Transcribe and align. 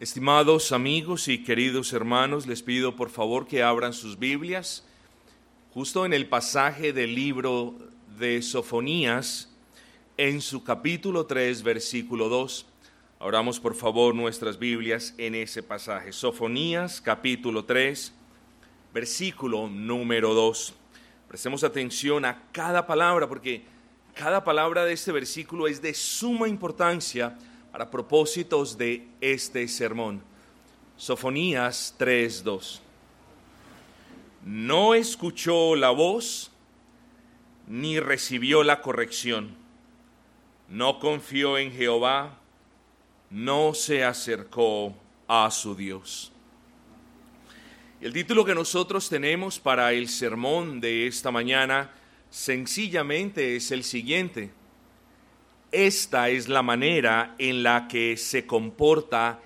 Estimados 0.00 0.72
amigos 0.72 1.28
y 1.28 1.44
queridos 1.44 1.92
hermanos, 1.92 2.46
les 2.46 2.62
pido 2.62 2.96
por 2.96 3.10
favor 3.10 3.46
que 3.46 3.62
abran 3.62 3.92
sus 3.92 4.18
Biblias 4.18 4.82
justo 5.74 6.06
en 6.06 6.14
el 6.14 6.26
pasaje 6.26 6.94
del 6.94 7.14
libro 7.14 7.74
de 8.18 8.40
Sofonías, 8.40 9.50
en 10.16 10.40
su 10.40 10.64
capítulo 10.64 11.26
3, 11.26 11.62
versículo 11.62 12.30
2. 12.30 12.64
Abramos 13.18 13.60
por 13.60 13.74
favor 13.74 14.14
nuestras 14.14 14.58
Biblias 14.58 15.12
en 15.18 15.34
ese 15.34 15.62
pasaje. 15.62 16.14
Sofonías, 16.14 17.02
capítulo 17.02 17.66
3, 17.66 18.14
versículo 18.94 19.68
número 19.68 20.32
2. 20.32 20.72
Prestemos 21.28 21.62
atención 21.62 22.24
a 22.24 22.44
cada 22.52 22.86
palabra 22.86 23.28
porque 23.28 23.64
cada 24.14 24.44
palabra 24.44 24.86
de 24.86 24.94
este 24.94 25.12
versículo 25.12 25.68
es 25.68 25.82
de 25.82 25.92
suma 25.92 26.48
importancia 26.48 27.36
para 27.72 27.90
propósitos 27.90 28.76
de 28.76 29.06
este 29.20 29.66
sermón. 29.68 30.22
Sofonías 30.96 31.94
3:2. 31.98 32.80
No 34.44 34.94
escuchó 34.94 35.76
la 35.76 35.90
voz 35.90 36.50
ni 37.66 38.00
recibió 38.00 38.62
la 38.62 38.82
corrección. 38.82 39.54
No 40.68 40.98
confió 40.98 41.58
en 41.58 41.72
Jehová, 41.72 42.38
no 43.30 43.74
se 43.74 44.04
acercó 44.04 44.94
a 45.28 45.50
su 45.50 45.74
Dios. 45.74 46.32
El 48.00 48.12
título 48.12 48.44
que 48.44 48.54
nosotros 48.54 49.08
tenemos 49.08 49.58
para 49.58 49.92
el 49.92 50.08
sermón 50.08 50.80
de 50.80 51.06
esta 51.06 51.30
mañana 51.30 51.90
sencillamente 52.30 53.56
es 53.56 53.70
el 53.70 53.84
siguiente 53.84 54.50
esta 55.72 56.28
es 56.30 56.48
la 56.48 56.62
manera 56.62 57.34
en 57.38 57.62
la 57.62 57.86
que 57.88 58.16
se 58.16 58.46
comporta 58.46 59.40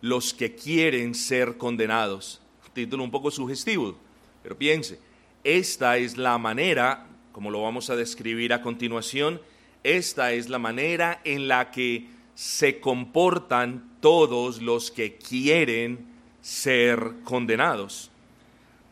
los 0.00 0.34
que 0.34 0.54
quieren 0.54 1.14
ser 1.14 1.56
condenados. 1.56 2.40
Título 2.72 3.04
un 3.04 3.10
poco 3.10 3.30
sugestivo, 3.30 3.96
pero 4.42 4.58
piense, 4.58 4.98
esta 5.44 5.96
es 5.96 6.16
la 6.16 6.36
manera, 6.38 7.06
como 7.32 7.50
lo 7.50 7.62
vamos 7.62 7.88
a 7.88 7.96
describir 7.96 8.52
a 8.52 8.62
continuación, 8.62 9.40
esta 9.82 10.32
es 10.32 10.48
la 10.48 10.58
manera 10.58 11.20
en 11.24 11.46
la 11.46 11.70
que 11.70 12.08
se 12.34 12.80
comportan 12.80 13.96
todos 14.00 14.60
los 14.60 14.90
que 14.90 15.16
quieren 15.16 16.06
ser 16.40 16.98
condenados. 17.22 18.10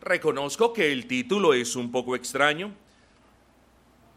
Reconozco 0.01 0.73
que 0.73 0.91
el 0.91 1.07
título 1.07 1.53
es 1.53 1.75
un 1.75 1.91
poco 1.91 2.15
extraño. 2.15 2.71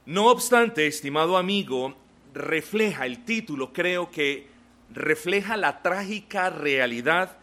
No 0.04 0.26
obstante, 0.30 0.86
estimado 0.86 1.36
amigo, 1.36 1.96
refleja, 2.36 3.06
el 3.06 3.24
título 3.24 3.72
creo 3.72 4.10
que 4.10 4.48
refleja 4.92 5.56
la 5.56 5.82
trágica 5.82 6.50
realidad 6.50 7.38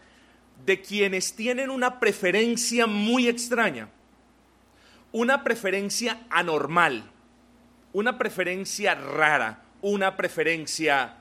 de 0.64 0.80
quienes 0.80 1.34
tienen 1.34 1.68
una 1.68 2.00
preferencia 2.00 2.86
muy 2.86 3.28
extraña, 3.28 3.88
una 5.12 5.44
preferencia 5.44 6.26
anormal, 6.30 7.10
una 7.92 8.16
preferencia 8.18 8.94
rara, 8.94 9.64
una 9.82 10.16
preferencia 10.16 11.16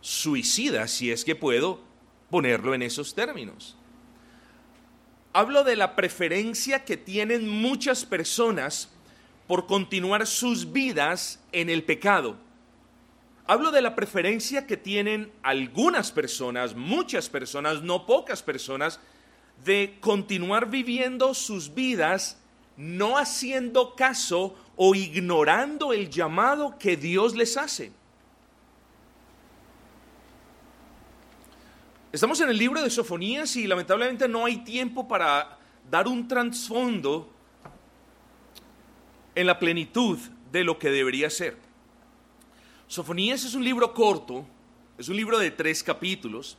suicida, 0.00 0.86
si 0.86 1.10
es 1.10 1.24
que 1.24 1.34
puedo 1.34 1.82
ponerlo 2.30 2.74
en 2.74 2.82
esos 2.82 3.14
términos. 3.14 3.76
Hablo 5.32 5.64
de 5.64 5.76
la 5.76 5.96
preferencia 5.96 6.84
que 6.84 6.96
tienen 6.96 7.48
muchas 7.48 8.04
personas 8.06 8.95
por 9.46 9.66
continuar 9.66 10.26
sus 10.26 10.72
vidas 10.72 11.40
en 11.52 11.70
el 11.70 11.84
pecado. 11.84 12.36
Hablo 13.46 13.70
de 13.70 13.82
la 13.82 13.94
preferencia 13.94 14.66
que 14.66 14.76
tienen 14.76 15.30
algunas 15.42 16.10
personas, 16.10 16.74
muchas 16.74 17.28
personas, 17.28 17.82
no 17.82 18.06
pocas 18.06 18.42
personas, 18.42 18.98
de 19.64 19.96
continuar 20.00 20.68
viviendo 20.68 21.32
sus 21.32 21.74
vidas 21.74 22.38
no 22.76 23.16
haciendo 23.16 23.94
caso 23.94 24.54
o 24.76 24.94
ignorando 24.94 25.92
el 25.92 26.10
llamado 26.10 26.78
que 26.78 26.96
Dios 26.96 27.34
les 27.34 27.56
hace. 27.56 27.92
Estamos 32.12 32.40
en 32.40 32.50
el 32.50 32.58
libro 32.58 32.82
de 32.82 32.90
Sofonías 32.90 33.56
y 33.56 33.66
lamentablemente 33.66 34.28
no 34.28 34.44
hay 34.44 34.58
tiempo 34.58 35.08
para 35.08 35.58
dar 35.90 36.06
un 36.06 36.28
trasfondo 36.28 37.30
en 39.36 39.46
la 39.46 39.60
plenitud 39.60 40.18
de 40.50 40.64
lo 40.64 40.78
que 40.78 40.90
debería 40.90 41.30
ser. 41.30 41.56
Sofonías 42.88 43.44
es 43.44 43.54
un 43.54 43.62
libro 43.62 43.92
corto, 43.94 44.46
es 44.98 45.08
un 45.08 45.16
libro 45.16 45.38
de 45.38 45.50
tres 45.50 45.82
capítulos, 45.82 46.56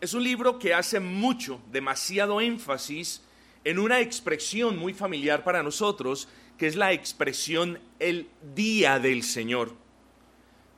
es 0.00 0.14
un 0.14 0.22
libro 0.22 0.58
que 0.58 0.72
hace 0.72 1.00
mucho, 1.00 1.60
demasiado 1.70 2.40
énfasis 2.40 3.22
en 3.64 3.78
una 3.78 4.00
expresión 4.00 4.78
muy 4.78 4.94
familiar 4.94 5.42
para 5.44 5.62
nosotros, 5.62 6.28
que 6.56 6.68
es 6.68 6.76
la 6.76 6.92
expresión 6.92 7.80
el 7.98 8.28
día 8.54 8.98
del 8.98 9.22
Señor. 9.24 9.74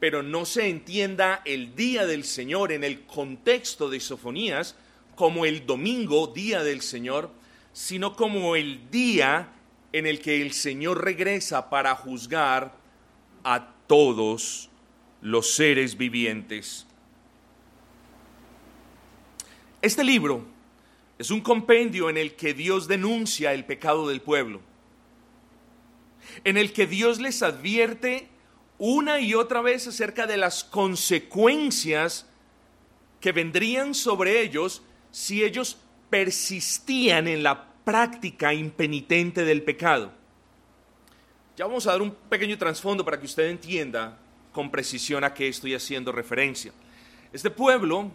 Pero 0.00 0.22
no 0.22 0.46
se 0.46 0.68
entienda 0.68 1.42
el 1.44 1.76
día 1.76 2.06
del 2.06 2.24
Señor 2.24 2.72
en 2.72 2.82
el 2.82 3.04
contexto 3.04 3.90
de 3.90 4.00
Sofonías 4.00 4.74
como 5.14 5.44
el 5.44 5.66
domingo, 5.66 6.28
día 6.28 6.62
del 6.62 6.80
Señor, 6.80 7.30
sino 7.72 8.16
como 8.16 8.56
el 8.56 8.90
día 8.90 9.52
en 9.92 10.06
el 10.06 10.20
que 10.20 10.40
el 10.40 10.52
Señor 10.52 11.04
regresa 11.04 11.68
para 11.68 11.94
juzgar 11.94 12.74
a 13.44 13.74
todos 13.86 14.70
los 15.20 15.54
seres 15.54 15.96
vivientes. 15.96 16.86
Este 19.80 20.02
libro 20.04 20.44
es 21.18 21.30
un 21.30 21.40
compendio 21.40 22.08
en 22.08 22.16
el 22.16 22.34
que 22.34 22.54
Dios 22.54 22.88
denuncia 22.88 23.52
el 23.52 23.64
pecado 23.64 24.08
del 24.08 24.20
pueblo, 24.20 24.60
en 26.44 26.56
el 26.56 26.72
que 26.72 26.86
Dios 26.86 27.20
les 27.20 27.42
advierte 27.42 28.28
una 28.78 29.20
y 29.20 29.34
otra 29.34 29.60
vez 29.60 29.86
acerca 29.86 30.26
de 30.26 30.36
las 30.36 30.64
consecuencias 30.64 32.26
que 33.20 33.32
vendrían 33.32 33.94
sobre 33.94 34.40
ellos 34.40 34.82
si 35.10 35.44
ellos 35.44 35.78
persistían 36.10 37.28
en 37.28 37.42
la 37.42 37.71
práctica 37.84 38.54
impenitente 38.54 39.44
del 39.44 39.62
pecado. 39.62 40.12
Ya 41.56 41.66
vamos 41.66 41.86
a 41.86 41.92
dar 41.92 42.02
un 42.02 42.12
pequeño 42.12 42.56
trasfondo 42.56 43.04
para 43.04 43.18
que 43.18 43.26
usted 43.26 43.48
entienda 43.48 44.18
con 44.52 44.70
precisión 44.70 45.24
a 45.24 45.34
qué 45.34 45.48
estoy 45.48 45.74
haciendo 45.74 46.12
referencia. 46.12 46.72
Este 47.32 47.50
pueblo 47.50 48.10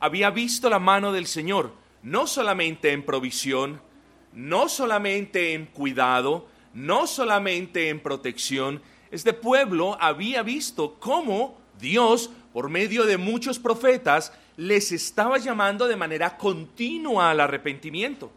había 0.00 0.30
visto 0.30 0.68
la 0.68 0.78
mano 0.78 1.12
del 1.12 1.26
Señor, 1.26 1.72
no 2.02 2.26
solamente 2.26 2.92
en 2.92 3.04
provisión, 3.04 3.80
no 4.32 4.68
solamente 4.68 5.54
en 5.54 5.66
cuidado, 5.66 6.48
no 6.74 7.06
solamente 7.06 7.88
en 7.88 8.00
protección. 8.00 8.82
Este 9.10 9.32
pueblo 9.32 9.96
había 10.00 10.42
visto 10.42 10.96
cómo 10.98 11.60
Dios, 11.78 12.30
por 12.52 12.68
medio 12.68 13.04
de 13.04 13.18
muchos 13.18 13.58
profetas, 13.58 14.32
les 14.56 14.92
estaba 14.92 15.38
llamando 15.38 15.86
de 15.86 15.96
manera 15.96 16.36
continua 16.36 17.30
al 17.30 17.40
arrepentimiento. 17.40 18.32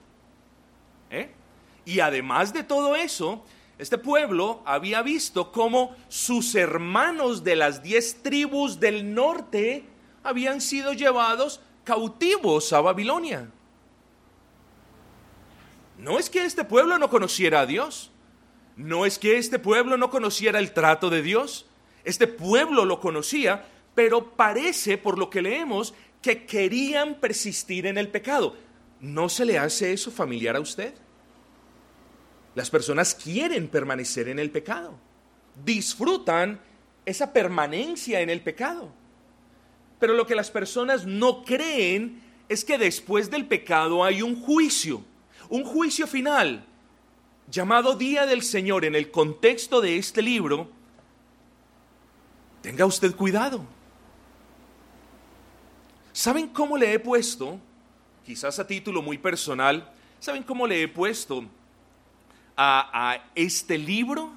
¿Eh? 1.15 1.29
Y 1.85 1.99
además 2.01 2.51
de 2.51 2.63
todo 2.63 2.95
eso, 2.95 3.45
este 3.77 3.97
pueblo 3.97 4.61
había 4.65 5.01
visto 5.01 5.51
cómo 5.51 5.95
sus 6.09 6.55
hermanos 6.55 7.43
de 7.43 7.55
las 7.55 7.81
diez 7.81 8.21
tribus 8.21 8.79
del 8.79 9.13
norte 9.13 9.85
habían 10.23 10.59
sido 10.59 10.93
llevados 10.93 11.61
cautivos 11.83 12.73
a 12.73 12.81
Babilonia. 12.81 13.49
No 15.97 16.19
es 16.19 16.29
que 16.29 16.43
este 16.43 16.65
pueblo 16.65 16.97
no 16.97 17.09
conociera 17.09 17.61
a 17.61 17.65
Dios, 17.65 18.11
no 18.75 19.05
es 19.05 19.17
que 19.17 19.37
este 19.37 19.59
pueblo 19.59 19.95
no 19.95 20.09
conociera 20.09 20.59
el 20.59 20.73
trato 20.73 21.09
de 21.09 21.21
Dios, 21.21 21.65
este 22.03 22.27
pueblo 22.27 22.83
lo 22.83 22.99
conocía, 22.99 23.65
pero 23.93 24.31
parece, 24.31 24.97
por 24.97 25.17
lo 25.17 25.29
que 25.29 25.41
leemos, 25.41 25.93
que 26.21 26.45
querían 26.45 27.15
persistir 27.15 27.85
en 27.85 27.97
el 27.97 28.09
pecado. 28.09 28.55
¿No 28.99 29.29
se 29.29 29.45
le 29.45 29.57
hace 29.57 29.93
eso 29.93 30.11
familiar 30.11 30.55
a 30.55 30.59
usted? 30.59 30.93
Las 32.55 32.69
personas 32.69 33.13
quieren 33.13 33.67
permanecer 33.67 34.29
en 34.29 34.39
el 34.39 34.49
pecado, 34.49 34.97
disfrutan 35.63 36.59
esa 37.05 37.31
permanencia 37.33 38.21
en 38.21 38.29
el 38.29 38.41
pecado. 38.41 38.89
Pero 39.99 40.13
lo 40.13 40.25
que 40.25 40.35
las 40.35 40.49
personas 40.49 41.05
no 41.05 41.43
creen 41.43 42.21
es 42.47 42.63
que 42.63 42.77
después 42.77 43.29
del 43.29 43.45
pecado 43.45 44.03
hay 44.03 44.21
un 44.21 44.41
juicio, 44.41 45.03
un 45.49 45.65
juicio 45.65 46.07
final, 46.07 46.65
llamado 47.51 47.95
Día 47.95 48.25
del 48.25 48.41
Señor 48.41 48.85
en 48.85 48.95
el 48.95 49.11
contexto 49.11 49.81
de 49.81 49.97
este 49.97 50.21
libro. 50.21 50.69
Tenga 52.61 52.85
usted 52.85 53.15
cuidado. 53.15 53.65
¿Saben 56.13 56.47
cómo 56.47 56.77
le 56.77 56.93
he 56.93 56.99
puesto, 56.99 57.59
quizás 58.25 58.57
a 58.59 58.65
título 58.65 59.01
muy 59.01 59.17
personal, 59.17 59.91
¿saben 60.19 60.43
cómo 60.43 60.65
le 60.65 60.81
he 60.81 60.87
puesto 60.87 61.43
a, 62.57 63.29
este 63.35 63.77
libro 63.77 64.31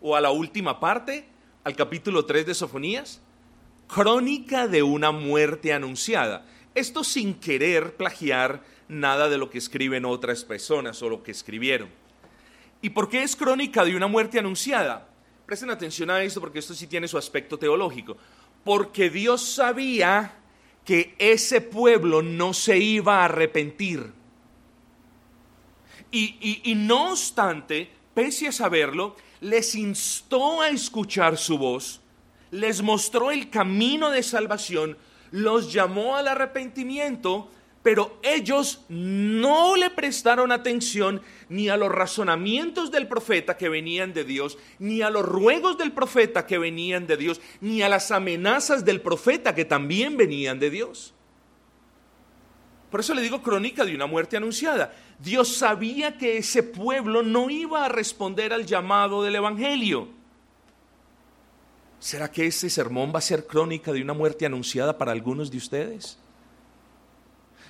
o 0.00 0.16
a 0.16 0.20
la 0.20 0.30
última 0.30 0.80
parte, 0.80 1.26
al 1.64 1.76
capítulo 1.76 2.24
3 2.24 2.46
de 2.46 2.54
Sofonías, 2.54 3.20
crónica 3.86 4.66
de 4.66 4.82
una 4.82 5.10
muerte 5.10 5.72
anunciada. 5.72 6.46
Esto 6.74 7.04
sin 7.04 7.34
querer 7.34 7.96
plagiar 7.96 8.62
nada 8.88 9.28
de 9.28 9.38
lo 9.38 9.50
que 9.50 9.58
escriben 9.58 10.04
otras 10.04 10.44
personas 10.44 11.02
o 11.02 11.08
lo 11.08 11.22
que 11.22 11.32
escribieron. 11.32 11.88
¿Y 12.82 12.90
por 12.90 13.08
qué 13.08 13.22
es 13.22 13.36
crónica 13.36 13.84
de 13.84 13.96
una 13.96 14.06
muerte 14.06 14.38
anunciada? 14.38 15.08
Presten 15.44 15.70
atención 15.70 16.10
a 16.10 16.22
esto 16.22 16.40
porque 16.40 16.60
esto 16.60 16.74
sí 16.74 16.86
tiene 16.86 17.08
su 17.08 17.18
aspecto 17.18 17.58
teológico. 17.58 18.16
Porque 18.64 19.10
Dios 19.10 19.42
sabía 19.42 20.36
que 20.84 21.14
ese 21.18 21.60
pueblo 21.60 22.22
no 22.22 22.54
se 22.54 22.78
iba 22.78 23.20
a 23.20 23.24
arrepentir. 23.26 24.12
Y, 26.12 26.74
no 26.76 27.12
obstante, 27.12 27.90
pese 28.14 28.48
a 28.48 28.52
saberlo, 28.52 29.16
les 29.40 29.74
instó 29.74 30.60
a 30.60 30.68
escuchar 30.68 31.36
su 31.38 31.56
voz, 31.56 32.00
les 32.50 32.82
mostró 32.82 33.30
el 33.30 33.48
camino 33.48 34.10
de 34.10 34.22
salvación, 34.22 34.98
los 35.30 35.72
llamó 35.72 36.16
al 36.16 36.28
arrepentimiento 36.28 37.48
pero 37.82 38.18
ellos 38.22 38.84
no 38.88 39.74
le 39.74 39.90
prestaron 39.90 40.52
atención 40.52 41.22
ni 41.48 41.68
a 41.68 41.78
los 41.78 41.90
razonamientos 41.90 42.90
del 42.90 43.08
profeta 43.08 43.56
que 43.56 43.70
venían 43.70 44.12
de 44.12 44.24
Dios, 44.24 44.58
ni 44.78 45.00
a 45.00 45.08
los 45.08 45.24
ruegos 45.24 45.78
del 45.78 45.92
profeta 45.92 46.46
que 46.46 46.58
venían 46.58 47.06
de 47.06 47.16
Dios, 47.16 47.40
ni 47.60 47.80
a 47.82 47.88
las 47.88 48.10
amenazas 48.10 48.84
del 48.84 49.00
profeta 49.00 49.54
que 49.54 49.64
también 49.64 50.18
venían 50.18 50.58
de 50.58 50.70
Dios. 50.70 51.14
Por 52.90 53.00
eso 53.00 53.14
le 53.14 53.22
digo 53.22 53.42
crónica 53.42 53.84
de 53.84 53.94
una 53.94 54.06
muerte 54.06 54.36
anunciada. 54.36 54.92
Dios 55.18 55.56
sabía 55.56 56.18
que 56.18 56.38
ese 56.38 56.62
pueblo 56.62 57.22
no 57.22 57.48
iba 57.48 57.84
a 57.84 57.88
responder 57.88 58.52
al 58.52 58.66
llamado 58.66 59.22
del 59.22 59.36
Evangelio. 59.36 60.08
¿Será 62.00 62.32
que 62.32 62.46
este 62.46 62.68
sermón 62.70 63.12
va 63.14 63.18
a 63.18 63.22
ser 63.22 63.46
crónica 63.46 63.92
de 63.92 64.02
una 64.02 64.14
muerte 64.14 64.46
anunciada 64.46 64.96
para 64.98 65.12
algunos 65.12 65.50
de 65.50 65.58
ustedes? 65.58 66.18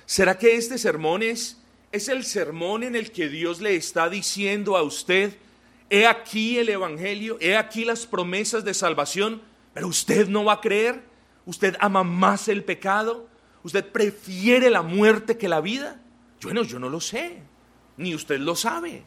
¿Será 0.05 0.37
que 0.37 0.55
este 0.55 0.77
sermón 0.77 1.21
es, 1.21 1.61
el 1.91 2.23
sermón 2.23 2.83
en 2.83 2.95
el 2.95 3.11
que 3.11 3.29
Dios 3.29 3.61
le 3.61 3.75
está 3.75 4.09
diciendo 4.09 4.75
a 4.75 4.83
usted, 4.83 5.37
he 5.89 6.07
aquí 6.07 6.57
el 6.57 6.69
Evangelio, 6.69 7.37
he 7.41 7.57
aquí 7.57 7.85
las 7.85 8.07
promesas 8.07 8.63
de 8.63 8.73
salvación, 8.73 9.41
pero 9.73 9.87
usted 9.87 10.27
no 10.27 10.45
va 10.45 10.53
a 10.53 10.61
creer? 10.61 11.03
¿Usted 11.45 11.75
ama 11.79 12.03
más 12.03 12.47
el 12.47 12.63
pecado? 12.63 13.27
¿Usted 13.63 13.85
prefiere 13.85 14.69
la 14.69 14.81
muerte 14.81 15.37
que 15.37 15.47
la 15.47 15.61
vida? 15.61 16.01
Bueno, 16.41 16.63
yo 16.63 16.79
no 16.79 16.89
lo 16.89 16.99
sé, 16.99 17.37
ni 17.97 18.15
usted 18.15 18.39
lo 18.39 18.55
sabe. 18.55 19.03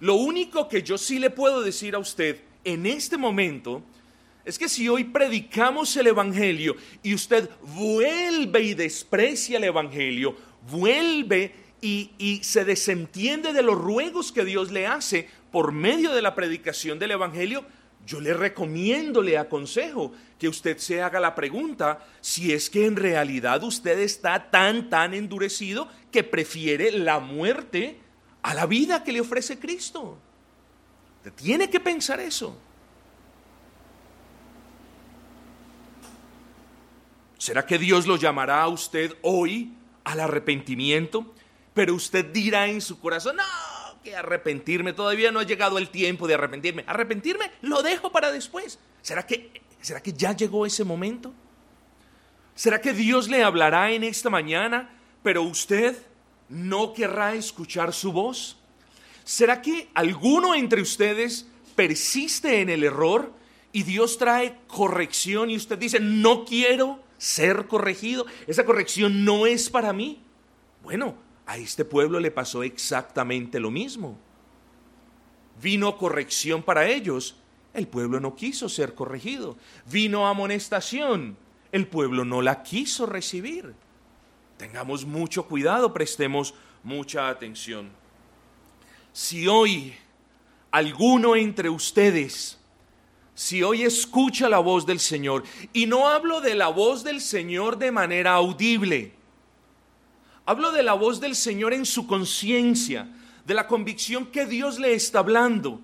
Lo 0.00 0.14
único 0.14 0.68
que 0.68 0.82
yo 0.82 0.98
sí 0.98 1.18
le 1.18 1.30
puedo 1.30 1.62
decir 1.62 1.94
a 1.94 1.98
usted 1.98 2.40
en 2.64 2.84
este 2.84 3.16
momento 3.16 3.82
es 4.44 4.58
que 4.58 4.68
si 4.68 4.88
hoy 4.88 5.04
predicamos 5.04 5.96
el 5.96 6.08
Evangelio 6.08 6.76
y 7.02 7.14
usted 7.14 7.50
vuelve 7.62 8.62
y 8.62 8.74
desprecia 8.74 9.56
el 9.56 9.64
Evangelio, 9.64 10.36
vuelve 10.70 11.52
y, 11.80 12.40
se 12.42 12.64
desentiende 12.64 13.52
de 13.52 13.62
los 13.62 13.76
ruegos 13.76 14.32
que 14.32 14.44
Dios 14.44 14.72
le 14.72 14.86
hace 14.86 15.28
por 15.50 15.72
medio 15.72 16.12
de 16.12 16.22
la 16.22 16.34
predicación 16.34 16.98
del 16.98 17.12
Evangelio, 17.12 17.64
yo 18.06 18.20
le 18.20 18.32
recomiendo, 18.32 19.20
le 19.20 19.36
aconsejo 19.36 20.12
que 20.38 20.48
usted 20.48 20.78
se 20.78 21.02
haga 21.02 21.18
la 21.18 21.34
pregunta 21.34 22.06
si 22.20 22.52
es 22.52 22.70
que 22.70 22.86
en 22.86 22.94
realidad 22.94 23.64
usted 23.64 23.98
está 23.98 24.48
tan, 24.50 24.88
tan 24.88 25.12
endurecido 25.12 25.88
que 26.12 26.22
prefiere 26.22 26.92
la 26.92 27.18
muerte 27.18 27.98
a 28.42 28.54
la 28.54 28.66
vida 28.66 29.02
que 29.02 29.12
le 29.12 29.20
ofrece 29.20 29.58
Cristo. 29.58 30.16
Usted 31.18 31.32
tiene 31.32 31.68
que 31.68 31.80
pensar 31.80 32.20
eso. 32.20 32.56
¿Será 37.38 37.66
que 37.66 37.76
Dios 37.76 38.06
lo 38.06 38.16
llamará 38.16 38.62
a 38.62 38.68
usted 38.68 39.16
hoy 39.22 39.74
al 40.04 40.20
arrepentimiento? 40.20 41.34
Pero 41.74 41.94
usted 41.94 42.24
dirá 42.32 42.68
en 42.68 42.80
su 42.80 43.00
corazón, 43.00 43.36
no, 43.36 43.42
arrepentirme, 44.14 44.92
todavía 44.92 45.32
no 45.32 45.40
ha 45.40 45.44
llegado 45.44 45.78
el 45.78 45.88
tiempo 45.88 46.28
de 46.28 46.34
arrepentirme. 46.34 46.84
Arrepentirme 46.86 47.50
lo 47.62 47.82
dejo 47.82 48.12
para 48.12 48.30
después. 48.30 48.78
¿Será 49.02 49.26
que, 49.26 49.50
¿será 49.80 50.02
que 50.02 50.12
ya 50.12 50.36
llegó 50.36 50.66
ese 50.66 50.84
momento? 50.84 51.32
¿Será 52.54 52.80
que 52.80 52.92
Dios 52.92 53.28
le 53.28 53.42
hablará 53.42 53.90
en 53.90 54.04
esta 54.04 54.30
mañana, 54.30 54.90
pero 55.22 55.42
usted 55.42 55.96
no 56.48 56.92
querrá 56.92 57.34
escuchar 57.34 57.92
su 57.92 58.12
voz? 58.12 58.58
¿Será 59.24 59.62
que 59.62 59.88
alguno 59.94 60.54
entre 60.54 60.82
ustedes 60.82 61.46
persiste 61.74 62.60
en 62.60 62.70
el 62.70 62.84
error 62.84 63.32
y 63.72 63.82
Dios 63.82 64.18
trae 64.18 64.58
corrección 64.66 65.50
y 65.50 65.56
usted 65.56 65.78
dice, 65.78 66.00
no 66.00 66.44
quiero 66.44 67.00
ser 67.18 67.66
corregido. 67.66 68.26
Esa 68.46 68.64
corrección 68.64 69.24
no 69.24 69.46
es 69.46 69.70
para 69.70 69.92
mí. 69.92 70.22
Bueno, 70.82 71.14
a 71.46 71.56
este 71.56 71.84
pueblo 71.84 72.20
le 72.20 72.30
pasó 72.30 72.62
exactamente 72.62 73.60
lo 73.60 73.70
mismo. 73.70 74.18
Vino 75.62 75.96
corrección 75.96 76.62
para 76.62 76.88
ellos. 76.88 77.36
El 77.72 77.86
pueblo 77.88 78.20
no 78.20 78.34
quiso 78.34 78.68
ser 78.68 78.94
corregido. 78.94 79.56
Vino 79.90 80.26
amonestación. 80.26 81.36
El 81.72 81.86
pueblo 81.86 82.24
no 82.24 82.42
la 82.42 82.62
quiso 82.62 83.06
recibir. 83.06 83.74
Tengamos 84.56 85.04
mucho 85.04 85.46
cuidado, 85.46 85.92
prestemos 85.92 86.54
mucha 86.82 87.28
atención. 87.28 87.90
Si 89.12 89.46
hoy 89.46 89.94
alguno 90.70 91.36
entre 91.36 91.70
ustedes 91.70 92.58
si 93.36 93.62
hoy 93.62 93.82
escucha 93.82 94.48
la 94.48 94.60
voz 94.60 94.86
del 94.86 94.98
Señor, 94.98 95.44
y 95.74 95.84
no 95.84 96.08
hablo 96.08 96.40
de 96.40 96.54
la 96.54 96.68
voz 96.68 97.04
del 97.04 97.20
Señor 97.20 97.76
de 97.76 97.92
manera 97.92 98.32
audible, 98.32 99.12
hablo 100.46 100.70
de 100.72 100.82
la 100.82 100.94
voz 100.94 101.20
del 101.20 101.34
Señor 101.34 101.74
en 101.74 101.84
su 101.84 102.06
conciencia, 102.06 103.08
de 103.44 103.54
la 103.54 103.66
convicción 103.66 104.26
que 104.26 104.46
Dios 104.46 104.78
le 104.78 104.94
está 104.94 105.18
hablando, 105.18 105.80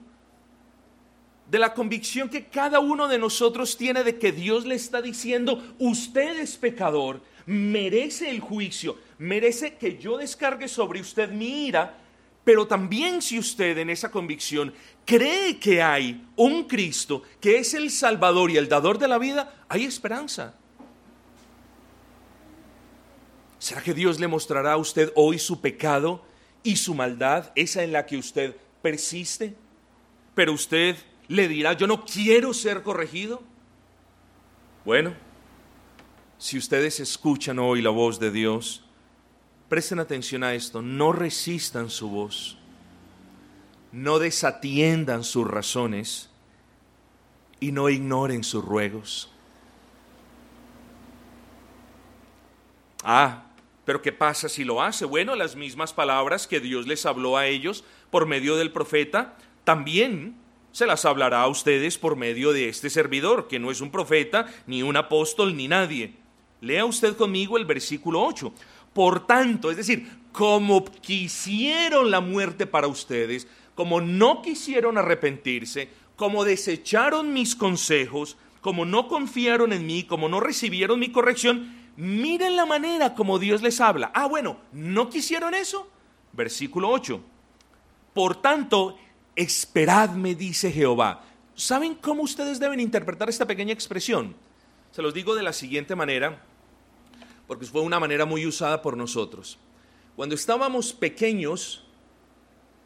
de 1.50 1.58
la 1.58 1.74
convicción 1.74 2.28
que 2.28 2.46
cada 2.46 2.80
uno 2.80 3.08
de 3.08 3.18
nosotros 3.18 3.76
tiene 3.76 4.04
de 4.04 4.18
que 4.18 4.32
Dios 4.32 4.64
le 4.64 4.76
está 4.76 5.02
diciendo, 5.02 5.62
usted 5.78 6.38
es 6.38 6.56
pecador, 6.56 7.20
merece 7.44 8.30
el 8.30 8.40
juicio, 8.40 8.98
merece 9.18 9.74
que 9.74 9.98
yo 9.98 10.16
descargue 10.16 10.68
sobre 10.68 11.00
usted 11.00 11.30
mi 11.30 11.66
ira, 11.66 11.98
pero 12.44 12.66
también 12.66 13.20
si 13.20 13.38
usted 13.38 13.76
en 13.78 13.90
esa 13.90 14.10
convicción 14.10 14.72
cree 15.04 15.58
que 15.58 15.82
hay 15.82 16.24
un 16.36 16.64
Cristo 16.64 17.22
que 17.40 17.58
es 17.58 17.74
el 17.74 17.90
Salvador 17.90 18.50
y 18.50 18.56
el 18.56 18.68
dador 18.68 18.98
de 18.98 19.08
la 19.08 19.18
vida, 19.18 19.64
hay 19.68 19.84
esperanza. 19.84 20.54
¿Será 23.62 23.80
que 23.80 23.94
Dios 23.94 24.18
le 24.18 24.26
mostrará 24.26 24.72
a 24.72 24.76
usted 24.76 25.12
hoy 25.14 25.38
su 25.38 25.60
pecado 25.60 26.24
y 26.64 26.74
su 26.74 26.96
maldad, 26.96 27.52
esa 27.54 27.84
en 27.84 27.92
la 27.92 28.06
que 28.06 28.16
usted 28.16 28.56
persiste? 28.82 29.54
Pero 30.34 30.52
usted 30.52 30.96
le 31.28 31.46
dirá, 31.46 31.74
yo 31.74 31.86
no 31.86 32.04
quiero 32.04 32.54
ser 32.54 32.82
corregido. 32.82 33.40
Bueno, 34.84 35.14
si 36.38 36.58
ustedes 36.58 36.98
escuchan 36.98 37.60
hoy 37.60 37.82
la 37.82 37.90
voz 37.90 38.18
de 38.18 38.32
Dios, 38.32 38.82
Presten 39.68 40.00
atención 40.00 40.42
a 40.42 40.54
esto, 40.54 40.82
no 40.82 41.12
resistan 41.12 41.88
su 41.88 42.10
voz, 42.10 42.58
no 43.92 44.18
desatiendan 44.18 45.22
sus 45.22 45.46
razones 45.46 46.28
y 47.60 47.70
no 47.70 47.88
ignoren 47.88 48.42
sus 48.42 48.62
ruegos. 48.62 49.30
Ah, 53.02 53.51
pero 53.84 54.02
¿qué 54.02 54.12
pasa 54.12 54.48
si 54.48 54.64
lo 54.64 54.82
hace? 54.82 55.04
Bueno, 55.04 55.34
las 55.34 55.56
mismas 55.56 55.92
palabras 55.92 56.46
que 56.46 56.60
Dios 56.60 56.86
les 56.86 57.04
habló 57.06 57.36
a 57.36 57.46
ellos 57.46 57.84
por 58.10 58.26
medio 58.26 58.56
del 58.56 58.70
profeta, 58.70 59.36
también 59.64 60.36
se 60.72 60.86
las 60.86 61.04
hablará 61.04 61.42
a 61.42 61.48
ustedes 61.48 61.98
por 61.98 62.16
medio 62.16 62.52
de 62.52 62.68
este 62.68 62.90
servidor, 62.90 63.48
que 63.48 63.58
no 63.58 63.70
es 63.70 63.80
un 63.80 63.90
profeta, 63.90 64.46
ni 64.66 64.82
un 64.82 64.96
apóstol, 64.96 65.56
ni 65.56 65.68
nadie. 65.68 66.14
Lea 66.60 66.84
usted 66.84 67.16
conmigo 67.16 67.58
el 67.58 67.66
versículo 67.66 68.22
8. 68.22 68.52
Por 68.92 69.26
tanto, 69.26 69.70
es 69.70 69.76
decir, 69.76 70.08
como 70.32 70.84
quisieron 70.84 72.10
la 72.10 72.20
muerte 72.20 72.66
para 72.66 72.86
ustedes, 72.86 73.48
como 73.74 74.00
no 74.00 74.42
quisieron 74.42 74.96
arrepentirse, 74.96 75.88
como 76.16 76.44
desecharon 76.44 77.32
mis 77.32 77.56
consejos, 77.56 78.36
como 78.60 78.84
no 78.84 79.08
confiaron 79.08 79.72
en 79.72 79.86
mí, 79.86 80.04
como 80.04 80.28
no 80.28 80.40
recibieron 80.40 81.00
mi 81.00 81.10
corrección, 81.10 81.81
miren 81.96 82.56
la 82.56 82.66
manera 82.66 83.14
como 83.14 83.38
Dios 83.38 83.62
les 83.62 83.80
habla. 83.80 84.10
Ah, 84.14 84.26
bueno, 84.26 84.58
¿no 84.72 85.08
quisieron 85.10 85.54
eso? 85.54 85.88
Versículo 86.32 86.88
8. 86.90 87.20
Por 88.14 88.40
tanto, 88.40 88.98
esperadme, 89.36 90.34
dice 90.34 90.70
Jehová. 90.70 91.24
¿Saben 91.54 91.94
cómo 91.94 92.22
ustedes 92.22 92.58
deben 92.58 92.80
interpretar 92.80 93.28
esta 93.28 93.46
pequeña 93.46 93.72
expresión? 93.72 94.34
Se 94.90 95.02
los 95.02 95.14
digo 95.14 95.34
de 95.34 95.42
la 95.42 95.52
siguiente 95.52 95.94
manera 95.94 96.42
porque 97.46 97.66
fue 97.66 97.82
una 97.82 98.00
manera 98.00 98.24
muy 98.24 98.46
usada 98.46 98.80
por 98.82 98.96
nosotros. 98.96 99.58
Cuando 100.16 100.34
estábamos 100.34 100.92
pequeños 100.92 101.84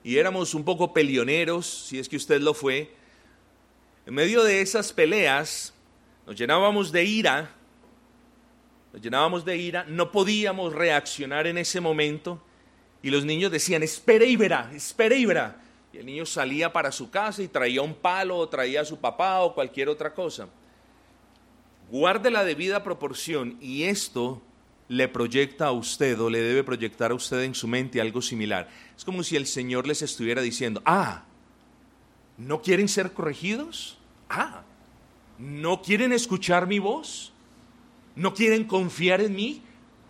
y 0.02 0.18
éramos 0.18 0.54
un 0.54 0.64
poco 0.64 0.92
pelioneros, 0.92 1.86
si 1.88 1.98
es 1.98 2.08
que 2.08 2.16
usted 2.16 2.40
lo 2.40 2.54
fue, 2.54 2.94
en 4.06 4.14
medio 4.14 4.42
de 4.44 4.60
esas 4.60 4.92
peleas 4.92 5.72
nos 6.26 6.36
llenábamos 6.36 6.90
de 6.92 7.04
ira, 7.04 7.54
nos 8.96 9.02
llenábamos 9.02 9.44
de 9.44 9.58
ira, 9.58 9.84
no 9.86 10.10
podíamos 10.10 10.72
reaccionar 10.72 11.46
en 11.46 11.58
ese 11.58 11.82
momento 11.82 12.40
y 13.02 13.10
los 13.10 13.26
niños 13.26 13.52
decían, 13.52 13.82
espere 13.82 14.24
y 14.24 14.36
verá, 14.36 14.70
espere 14.74 15.18
y 15.18 15.26
verá. 15.26 15.60
Y 15.92 15.98
el 15.98 16.06
niño 16.06 16.24
salía 16.24 16.72
para 16.72 16.90
su 16.90 17.10
casa 17.10 17.42
y 17.42 17.48
traía 17.48 17.82
un 17.82 17.92
palo 17.92 18.38
o 18.38 18.48
traía 18.48 18.80
a 18.80 18.84
su 18.86 18.98
papá 18.98 19.40
o 19.40 19.54
cualquier 19.54 19.90
otra 19.90 20.14
cosa. 20.14 20.48
Guarde 21.90 22.30
la 22.30 22.42
debida 22.42 22.82
proporción 22.82 23.58
y 23.60 23.82
esto 23.82 24.40
le 24.88 25.08
proyecta 25.08 25.66
a 25.66 25.72
usted 25.72 26.18
o 26.18 26.30
le 26.30 26.40
debe 26.40 26.64
proyectar 26.64 27.10
a 27.10 27.14
usted 27.14 27.42
en 27.42 27.54
su 27.54 27.68
mente 27.68 28.00
algo 28.00 28.22
similar. 28.22 28.66
Es 28.96 29.04
como 29.04 29.22
si 29.22 29.36
el 29.36 29.46
Señor 29.46 29.86
les 29.86 30.00
estuviera 30.00 30.40
diciendo, 30.40 30.80
ah, 30.86 31.24
¿no 32.38 32.62
quieren 32.62 32.88
ser 32.88 33.12
corregidos? 33.12 33.98
Ah, 34.30 34.62
¿no 35.38 35.82
quieren 35.82 36.14
escuchar 36.14 36.66
mi 36.66 36.78
voz? 36.78 37.34
¿No 38.16 38.34
quieren 38.34 38.64
confiar 38.64 39.20
en 39.20 39.36
mí? 39.36 39.62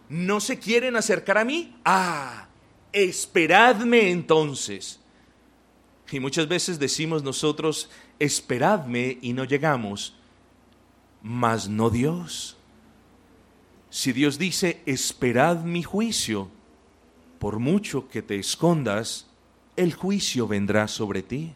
¿No 0.08 0.40
se 0.40 0.58
quieren 0.58 0.96
acercar 0.96 1.38
a 1.38 1.44
mí? 1.44 1.76
Ah, 1.84 2.48
esperadme 2.92 4.10
entonces. 4.10 5.00
Y 6.10 6.20
muchas 6.20 6.46
veces 6.46 6.78
decimos 6.78 7.24
nosotros, 7.24 7.90
esperadme 8.20 9.18
y 9.20 9.32
no 9.32 9.44
llegamos, 9.44 10.14
mas 11.20 11.68
no 11.68 11.90
Dios. 11.90 12.56
Si 13.90 14.12
Dios 14.12 14.38
dice, 14.38 14.82
esperad 14.86 15.64
mi 15.64 15.82
juicio, 15.82 16.48
por 17.40 17.58
mucho 17.58 18.08
que 18.08 18.22
te 18.22 18.38
escondas, 18.38 19.26
el 19.74 19.94
juicio 19.94 20.46
vendrá 20.46 20.86
sobre 20.86 21.22
ti. 21.22 21.54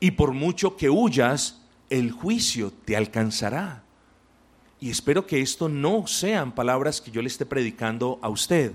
Y 0.00 0.10
por 0.12 0.32
mucho 0.32 0.76
que 0.76 0.90
huyas, 0.90 1.62
el 1.88 2.12
juicio 2.12 2.72
te 2.84 2.96
alcanzará. 2.96 3.84
Y 4.80 4.90
espero 4.90 5.26
que 5.26 5.40
esto 5.40 5.68
no 5.68 6.06
sean 6.06 6.54
palabras 6.54 7.00
que 7.00 7.10
yo 7.10 7.20
le 7.20 7.28
esté 7.28 7.44
predicando 7.44 8.18
a 8.22 8.28
usted, 8.28 8.72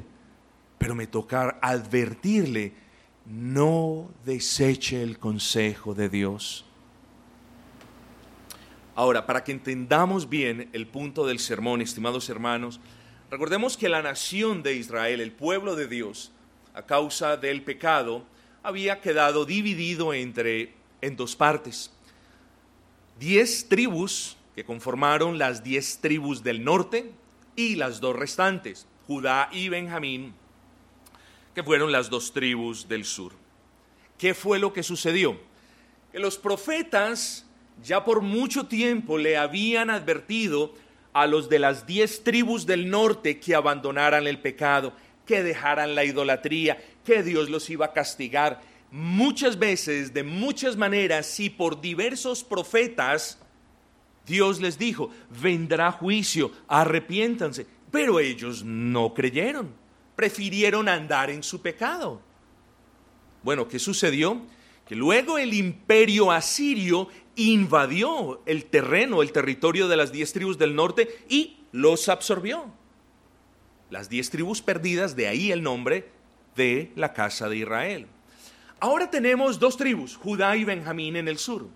pero 0.77 0.95
me 0.95 1.07
toca 1.07 1.57
advertirle, 1.61 2.73
no 3.25 4.09
deseche 4.25 5.01
el 5.01 5.17
consejo 5.17 5.93
de 5.93 6.09
Dios. 6.09 6.65
Ahora, 8.95 9.25
para 9.25 9.43
que 9.43 9.53
entendamos 9.53 10.27
bien 10.27 10.69
el 10.73 10.87
punto 10.87 11.25
del 11.25 11.39
sermón, 11.39 11.81
estimados 11.81 12.29
hermanos, 12.29 12.81
recordemos 13.31 13.77
que 13.77 13.87
la 13.87 14.01
nación 14.01 14.61
de 14.61 14.75
Israel, 14.75 15.21
el 15.21 15.31
pueblo 15.31 15.75
de 15.75 15.87
Dios, 15.87 16.31
a 16.73 16.85
causa 16.85 17.37
del 17.37 17.63
pecado, 17.63 18.25
había 18.61 18.99
quedado 18.99 19.45
dividido 19.45 20.13
entre 20.13 20.73
en 21.01 21.15
dos 21.15 21.35
partes. 21.35 21.91
Diez 23.19 23.67
tribus 23.69 24.37
que 24.55 24.63
conformaron 24.63 25.37
las 25.37 25.63
diez 25.63 25.99
tribus 25.99 26.43
del 26.43 26.63
norte 26.63 27.11
y 27.55 27.75
las 27.75 27.99
dos 27.99 28.15
restantes, 28.15 28.87
Judá 29.07 29.49
y 29.51 29.69
Benjamín, 29.69 30.33
que 31.55 31.63
fueron 31.63 31.91
las 31.91 32.09
dos 32.09 32.33
tribus 32.33 32.87
del 32.87 33.05
sur. 33.05 33.33
¿Qué 34.17 34.33
fue 34.33 34.59
lo 34.59 34.73
que 34.73 34.83
sucedió? 34.83 35.39
Que 36.11 36.19
los 36.19 36.37
profetas 36.37 37.45
ya 37.83 38.05
por 38.05 38.21
mucho 38.21 38.67
tiempo 38.67 39.17
le 39.17 39.37
habían 39.37 39.89
advertido 39.89 40.73
a 41.13 41.27
los 41.27 41.49
de 41.49 41.59
las 41.59 41.85
diez 41.85 42.23
tribus 42.23 42.65
del 42.65 42.89
norte 42.89 43.39
que 43.39 43.55
abandonaran 43.55 44.27
el 44.27 44.39
pecado, 44.39 44.93
que 45.25 45.43
dejaran 45.43 45.95
la 45.95 46.03
idolatría, 46.03 46.83
que 47.05 47.23
Dios 47.23 47.49
los 47.49 47.69
iba 47.69 47.87
a 47.87 47.93
castigar. 47.93 48.61
Muchas 48.91 49.57
veces, 49.57 50.13
de 50.13 50.23
muchas 50.23 50.75
maneras, 50.77 51.39
y 51.39 51.49
por 51.49 51.81
diversos 51.81 52.43
profetas, 52.43 53.39
Dios 54.25 54.61
les 54.61 54.77
dijo, 54.77 55.09
vendrá 55.41 55.91
juicio, 55.91 56.51
arrepiéntanse. 56.67 57.67
Pero 57.91 58.19
ellos 58.19 58.63
no 58.63 59.13
creyeron, 59.13 59.69
prefirieron 60.15 60.89
andar 60.89 61.29
en 61.29 61.43
su 61.43 61.61
pecado. 61.61 62.21
Bueno, 63.43 63.67
¿qué 63.67 63.77
sucedió? 63.77 64.41
Que 64.87 64.95
luego 64.95 65.37
el 65.37 65.53
imperio 65.53 66.31
asirio 66.31 67.09
invadió 67.35 68.41
el 68.45 68.65
terreno, 68.65 69.21
el 69.21 69.31
territorio 69.31 69.87
de 69.87 69.97
las 69.97 70.11
diez 70.11 70.33
tribus 70.33 70.57
del 70.57 70.75
norte 70.75 71.23
y 71.29 71.57
los 71.71 72.09
absorbió. 72.09 72.65
Las 73.89 74.09
diez 74.09 74.29
tribus 74.29 74.61
perdidas, 74.61 75.15
de 75.15 75.27
ahí 75.27 75.51
el 75.51 75.61
nombre 75.61 76.09
de 76.55 76.91
la 76.95 77.13
casa 77.13 77.49
de 77.49 77.57
Israel. 77.57 78.07
Ahora 78.79 79.09
tenemos 79.09 79.59
dos 79.59 79.77
tribus, 79.77 80.15
Judá 80.15 80.55
y 80.57 80.63
Benjamín 80.63 81.15
en 81.15 81.27
el 81.27 81.37
sur. 81.37 81.67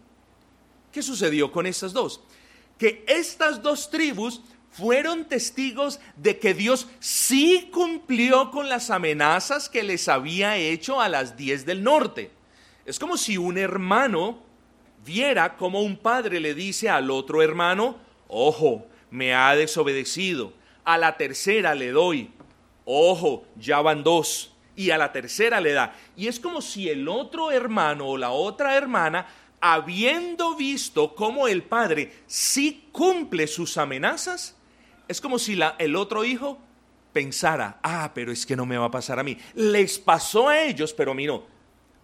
¿Qué 0.92 1.01
sucedió 1.01 1.51
con 1.51 1.66
estas 1.66 1.94
dos? 1.94 2.22
Que 2.77 3.03
estas 3.07 3.62
dos 3.62 3.89
tribus 3.89 4.41
fueron 4.72 5.25
testigos 5.25 6.00
de 6.15 6.38
que 6.38 6.53
Dios 6.53 6.88
sí 7.00 7.69
cumplió 7.74 8.51
con 8.51 8.69
las 8.69 8.91
amenazas 8.91 9.69
que 9.69 9.81
les 9.81 10.07
había 10.07 10.55
hecho 10.57 11.01
a 11.01 11.10
las 11.10 11.36
diez 11.36 11.65
del 11.65 11.84
norte. 11.84 12.31
Es 12.86 13.00
como 13.00 13.17
si 13.17 13.38
un 13.38 13.57
hermano 13.57 14.39
viera 15.03 15.57
como 15.57 15.81
un 15.81 15.98
padre 15.98 16.39
le 16.39 16.53
dice 16.53 16.89
al 16.89 17.10
otro 17.10 17.41
hermano, 17.41 17.98
ojo, 18.27 18.86
me 19.10 19.34
ha 19.34 19.55
desobedecido, 19.55 20.53
a 20.84 20.98
la 20.98 21.17
tercera 21.17 21.74
le 21.74 21.91
doy, 21.91 22.29
ojo, 22.86 23.46
ya 23.55 23.81
van 23.81 24.03
dos, 24.03 24.53
y 24.75 24.91
a 24.91 24.98
la 24.98 25.12
tercera 25.12 25.60
le 25.60 25.74
da. 25.74 25.96
Y 26.15 26.27
es 26.27 26.39
como 26.39 26.62
si 26.62 26.88
el 26.88 27.07
otro 27.10 27.51
hermano 27.51 28.07
o 28.07 28.17
la 28.17 28.29
otra 28.29 28.75
hermana 28.75 29.25
habiendo 29.60 30.56
visto 30.56 31.16
cómo 31.16 31.48
el 31.48 31.64
padre 31.64 32.14
sí 32.28 32.88
cumple 32.92 33.48
sus 33.48 33.78
amenazas, 33.78 34.56
es 35.08 35.22
como 35.22 35.40
si 35.40 35.56
la, 35.56 35.76
el 35.80 35.96
otro 35.96 36.24
hijo 36.24 36.60
pensara, 37.14 37.80
ah, 37.82 38.12
pero 38.14 38.32
es 38.32 38.46
que 38.46 38.56
no 38.56 38.66
me 38.66 38.78
va 38.78 38.86
a 38.86 38.92
pasar 38.92 39.20
a 39.20 39.24
mí. 39.24 39.38
Les 39.56 39.98
pasó 39.98 40.50
a 40.50 40.62
ellos, 40.62 40.94
pero 40.94 41.12
a 41.12 41.16
mí 41.16 41.26
no. 41.26 41.46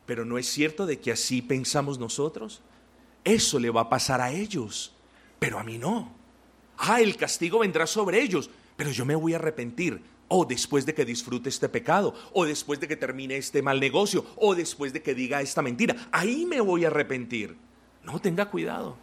Pero 0.05 0.25
no 0.25 0.37
es 0.37 0.47
cierto 0.47 0.85
de 0.85 0.99
que 0.99 1.11
así 1.11 1.41
pensamos 1.41 1.99
nosotros. 1.99 2.61
Eso 3.23 3.59
le 3.59 3.69
va 3.69 3.81
a 3.81 3.89
pasar 3.89 4.21
a 4.21 4.31
ellos, 4.31 4.93
pero 5.39 5.59
a 5.59 5.63
mí 5.63 5.77
no. 5.77 6.11
Ah, 6.77 7.01
el 7.01 7.15
castigo 7.15 7.59
vendrá 7.59 7.85
sobre 7.85 8.21
ellos, 8.21 8.49
pero 8.75 8.91
yo 8.91 9.05
me 9.05 9.15
voy 9.15 9.33
a 9.33 9.37
arrepentir 9.37 10.01
o 10.27 10.45
después 10.45 10.85
de 10.85 10.93
que 10.93 11.05
disfrute 11.05 11.49
este 11.49 11.69
pecado, 11.69 12.13
o 12.33 12.45
después 12.45 12.79
de 12.79 12.87
que 12.87 12.95
termine 12.95 13.37
este 13.37 13.61
mal 13.61 13.79
negocio, 13.79 14.25
o 14.37 14.55
después 14.55 14.93
de 14.93 15.01
que 15.01 15.13
diga 15.13 15.41
esta 15.41 15.61
mentira. 15.61 15.95
Ahí 16.11 16.45
me 16.45 16.61
voy 16.61 16.85
a 16.85 16.87
arrepentir. 16.87 17.55
No, 18.03 18.19
tenga 18.19 18.49
cuidado. 18.49 18.97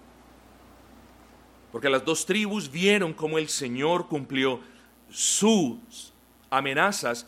Porque 1.73 1.89
las 1.89 2.05
dos 2.05 2.27
tribus 2.27 2.71
vieron 2.71 3.13
cómo 3.13 3.39
el 3.39 3.49
Señor 3.49 4.09
cumplió 4.09 4.61
sus 5.09 6.13
amenazas, 6.51 7.27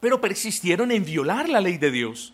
pero 0.00 0.20
persistieron 0.20 0.90
en 0.90 1.04
violar 1.04 1.48
la 1.48 1.60
ley 1.60 1.76
de 1.76 1.90
Dios. 1.90 2.32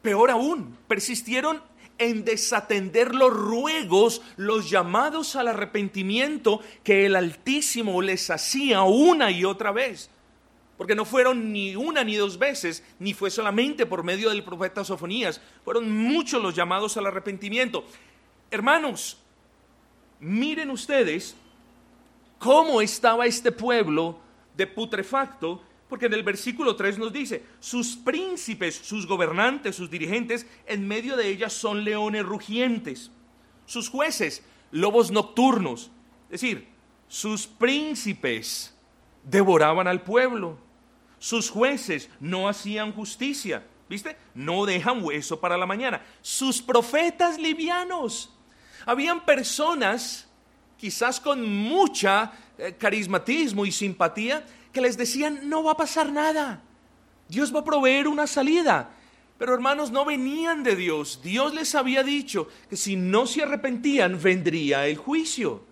Peor 0.00 0.30
aún, 0.30 0.76
persistieron 0.86 1.60
en 1.98 2.24
desatender 2.24 3.14
los 3.14 3.32
ruegos, 3.32 4.22
los 4.36 4.70
llamados 4.70 5.36
al 5.36 5.48
arrepentimiento 5.48 6.60
que 6.84 7.06
el 7.06 7.16
Altísimo 7.16 8.00
les 8.00 8.30
hacía 8.30 8.82
una 8.82 9.30
y 9.30 9.44
otra 9.44 9.72
vez. 9.72 10.10
Porque 10.76 10.94
no 10.94 11.04
fueron 11.04 11.52
ni 11.52 11.74
una 11.74 12.04
ni 12.04 12.14
dos 12.14 12.38
veces, 12.38 12.84
ni 13.00 13.12
fue 13.12 13.30
solamente 13.30 13.84
por 13.84 14.04
medio 14.04 14.28
del 14.28 14.44
profeta 14.44 14.84
Sofonías, 14.84 15.40
fueron 15.64 15.90
muchos 15.90 16.40
los 16.40 16.54
llamados 16.54 16.96
al 16.96 17.06
arrepentimiento. 17.06 17.84
Hermanos, 18.50 19.18
miren 20.20 20.70
ustedes 20.70 21.34
cómo 22.38 22.80
estaba 22.80 23.26
este 23.26 23.50
pueblo 23.50 24.20
de 24.56 24.68
putrefacto 24.68 25.62
porque 25.88 26.06
en 26.06 26.14
el 26.14 26.22
versículo 26.22 26.76
3 26.76 26.98
nos 26.98 27.12
dice, 27.12 27.44
sus 27.60 27.96
príncipes, 27.96 28.74
sus 28.76 29.06
gobernantes, 29.06 29.76
sus 29.76 29.90
dirigentes, 29.90 30.46
en 30.66 30.86
medio 30.86 31.16
de 31.16 31.28
ellas 31.28 31.52
son 31.52 31.82
leones 31.82 32.24
rugientes. 32.24 33.10
Sus 33.64 33.88
jueces, 33.88 34.42
lobos 34.70 35.10
nocturnos. 35.10 35.90
Es 36.26 36.42
decir, 36.42 36.68
sus 37.08 37.46
príncipes 37.46 38.74
devoraban 39.24 39.88
al 39.88 40.02
pueblo. 40.02 40.58
Sus 41.18 41.50
jueces 41.50 42.10
no 42.20 42.48
hacían 42.48 42.92
justicia. 42.92 43.64
¿Viste? 43.88 44.16
No 44.34 44.66
dejan 44.66 45.02
hueso 45.02 45.40
para 45.40 45.56
la 45.56 45.64
mañana. 45.64 46.02
Sus 46.20 46.60
profetas 46.60 47.38
livianos. 47.38 48.30
Habían 48.84 49.24
personas, 49.24 50.28
quizás 50.76 51.18
con 51.18 51.46
mucha 51.46 52.32
eh, 52.58 52.74
carismatismo 52.78 53.64
y 53.64 53.72
simpatía, 53.72 54.44
que 54.72 54.80
les 54.80 54.96
decían, 54.96 55.48
no 55.48 55.62
va 55.62 55.72
a 55.72 55.76
pasar 55.76 56.12
nada. 56.12 56.62
Dios 57.28 57.54
va 57.54 57.60
a 57.60 57.64
proveer 57.64 58.08
una 58.08 58.26
salida. 58.26 58.90
Pero 59.38 59.54
hermanos, 59.54 59.90
no 59.90 60.04
venían 60.04 60.62
de 60.62 60.74
Dios. 60.74 61.20
Dios 61.22 61.54
les 61.54 61.74
había 61.74 62.02
dicho 62.02 62.48
que 62.68 62.76
si 62.76 62.96
no 62.96 63.26
se 63.26 63.42
arrepentían, 63.42 64.20
vendría 64.20 64.86
el 64.86 64.96
juicio. 64.96 65.62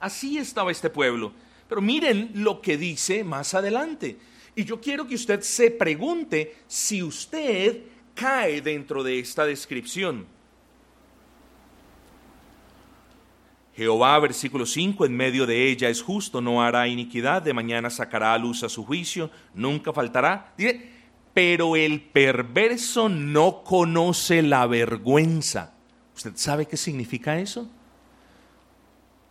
Así 0.00 0.38
estaba 0.38 0.70
este 0.70 0.88
pueblo. 0.88 1.32
Pero 1.68 1.82
miren 1.82 2.30
lo 2.34 2.60
que 2.60 2.76
dice 2.78 3.24
más 3.24 3.54
adelante. 3.54 4.16
Y 4.54 4.64
yo 4.64 4.80
quiero 4.80 5.06
que 5.06 5.16
usted 5.16 5.42
se 5.42 5.70
pregunte 5.70 6.56
si 6.66 7.02
usted 7.02 7.82
cae 8.14 8.62
dentro 8.62 9.02
de 9.02 9.18
esta 9.18 9.44
descripción. 9.44 10.26
Jehová, 13.76 14.18
versículo 14.20 14.64
5, 14.64 15.04
en 15.04 15.14
medio 15.14 15.44
de 15.44 15.68
ella 15.68 15.90
es 15.90 16.00
justo, 16.00 16.40
no 16.40 16.62
hará 16.62 16.88
iniquidad, 16.88 17.42
de 17.42 17.52
mañana 17.52 17.90
sacará 17.90 18.32
a 18.32 18.38
luz 18.38 18.62
a 18.62 18.70
su 18.70 18.86
juicio, 18.86 19.30
nunca 19.52 19.92
faltará. 19.92 20.54
Dice, 20.56 20.90
pero 21.34 21.76
el 21.76 22.00
perverso 22.00 23.10
no 23.10 23.62
conoce 23.62 24.40
la 24.40 24.66
vergüenza. 24.66 25.74
¿Usted 26.14 26.32
sabe 26.36 26.64
qué 26.64 26.78
significa 26.78 27.38
eso? 27.38 27.68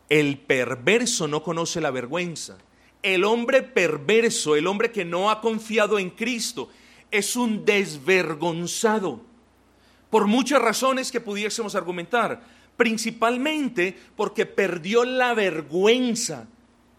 El 0.10 0.38
perverso 0.38 1.28
no 1.28 1.42
conoce 1.42 1.82
la 1.82 1.90
vergüenza. 1.90 2.60
El 3.02 3.24
hombre 3.24 3.64
perverso, 3.64 4.56
el 4.56 4.68
hombre 4.68 4.92
que 4.92 5.06
no 5.06 5.32
ha 5.32 5.42
confiado 5.42 5.98
en 5.98 6.12
Cristo, 6.12 6.70
es 7.10 7.36
un 7.36 7.66
desvergonzado. 7.66 9.22
Por 10.12 10.28
muchas 10.28 10.62
razones 10.62 11.12
que 11.12 11.20
pudiésemos 11.20 11.74
argumentar 11.74 12.55
principalmente 12.78 13.98
porque 14.16 14.46
perdió 14.46 15.04
la 15.06 15.34
vergüenza. 15.34 16.48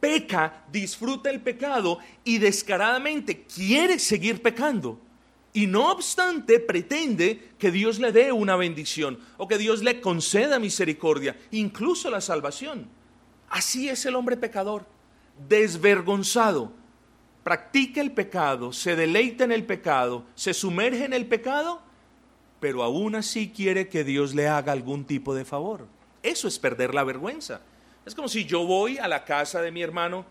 Peca, 0.00 0.64
disfruta 0.70 1.30
el 1.30 1.40
pecado 1.40 1.98
y 2.24 2.38
descaradamente 2.38 3.44
quiere 3.44 3.98
seguir 3.98 4.42
pecando. 4.42 5.00
Y 5.52 5.66
no 5.66 5.90
obstante 5.90 6.60
pretende 6.60 7.52
que 7.58 7.70
Dios 7.70 7.98
le 7.98 8.12
dé 8.12 8.30
una 8.30 8.56
bendición 8.56 9.18
o 9.38 9.48
que 9.48 9.56
Dios 9.56 9.82
le 9.82 10.02
conceda 10.02 10.58
misericordia, 10.58 11.34
incluso 11.50 12.10
la 12.10 12.20
salvación. 12.20 12.86
Así 13.48 13.88
es 13.88 14.04
el 14.04 14.16
hombre 14.16 14.36
pecador, 14.36 14.84
desvergonzado. 15.48 16.72
Practica 17.42 18.00
el 18.00 18.12
pecado, 18.12 18.72
se 18.72 18.96
deleita 18.96 19.44
en 19.44 19.52
el 19.52 19.64
pecado, 19.64 20.26
se 20.34 20.52
sumerge 20.52 21.04
en 21.04 21.14
el 21.14 21.26
pecado 21.26 21.80
pero 22.66 22.82
aún 22.82 23.14
así 23.14 23.50
quiere 23.50 23.88
que 23.88 24.02
Dios 24.02 24.34
le 24.34 24.48
haga 24.48 24.72
algún 24.72 25.04
tipo 25.04 25.36
de 25.36 25.44
favor. 25.44 25.86
Eso 26.20 26.48
es 26.48 26.58
perder 26.58 26.94
la 26.94 27.04
vergüenza. 27.04 27.60
Es 28.04 28.12
como 28.12 28.26
si 28.26 28.44
yo 28.44 28.66
voy 28.66 28.98
a 28.98 29.06
la 29.06 29.24
casa 29.24 29.62
de 29.62 29.70
mi 29.70 29.82
hermano 29.82 30.26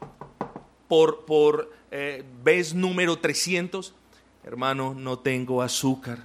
por, 0.90 1.24
por 1.24 1.72
eh, 1.92 2.26
vez 2.44 2.74
número 2.74 3.20
300, 3.20 3.96
hermano, 4.44 4.94
no 4.94 5.18
tengo 5.20 5.62
azúcar. 5.62 6.24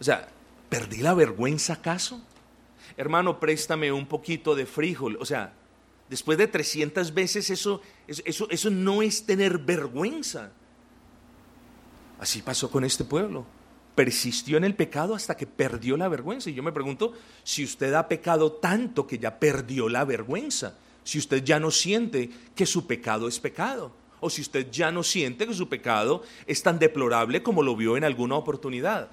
O 0.00 0.02
sea, 0.02 0.26
¿perdí 0.68 0.96
la 0.96 1.14
vergüenza 1.14 1.74
acaso? 1.74 2.20
Hermano, 2.96 3.38
préstame 3.38 3.92
un 3.92 4.06
poquito 4.06 4.56
de 4.56 4.66
frijol. 4.66 5.16
O 5.20 5.24
sea, 5.24 5.52
después 6.10 6.38
de 6.38 6.48
300 6.48 7.14
veces 7.14 7.50
eso, 7.50 7.82
eso, 8.08 8.48
eso 8.50 8.70
no 8.70 9.00
es 9.00 9.24
tener 9.26 9.58
vergüenza. 9.58 10.50
Así 12.18 12.42
pasó 12.42 12.68
con 12.68 12.82
este 12.82 13.04
pueblo 13.04 13.46
persistió 13.96 14.58
en 14.58 14.64
el 14.64 14.76
pecado 14.76 15.14
hasta 15.14 15.36
que 15.36 15.46
perdió 15.46 15.96
la 15.96 16.06
vergüenza. 16.06 16.50
Y 16.50 16.54
yo 16.54 16.62
me 16.62 16.70
pregunto 16.70 17.14
si 17.42 17.64
usted 17.64 17.92
ha 17.94 18.06
pecado 18.06 18.52
tanto 18.52 19.06
que 19.06 19.18
ya 19.18 19.40
perdió 19.40 19.88
la 19.88 20.04
vergüenza, 20.04 20.78
si 21.02 21.18
usted 21.18 21.42
ya 21.42 21.58
no 21.58 21.72
siente 21.72 22.30
que 22.54 22.66
su 22.66 22.86
pecado 22.86 23.26
es 23.26 23.40
pecado, 23.40 23.92
o 24.20 24.30
si 24.30 24.42
usted 24.42 24.70
ya 24.70 24.92
no 24.92 25.02
siente 25.02 25.46
que 25.46 25.54
su 25.54 25.68
pecado 25.68 26.22
es 26.46 26.62
tan 26.62 26.78
deplorable 26.78 27.42
como 27.42 27.62
lo 27.62 27.74
vio 27.74 27.96
en 27.96 28.04
alguna 28.04 28.36
oportunidad. 28.36 29.08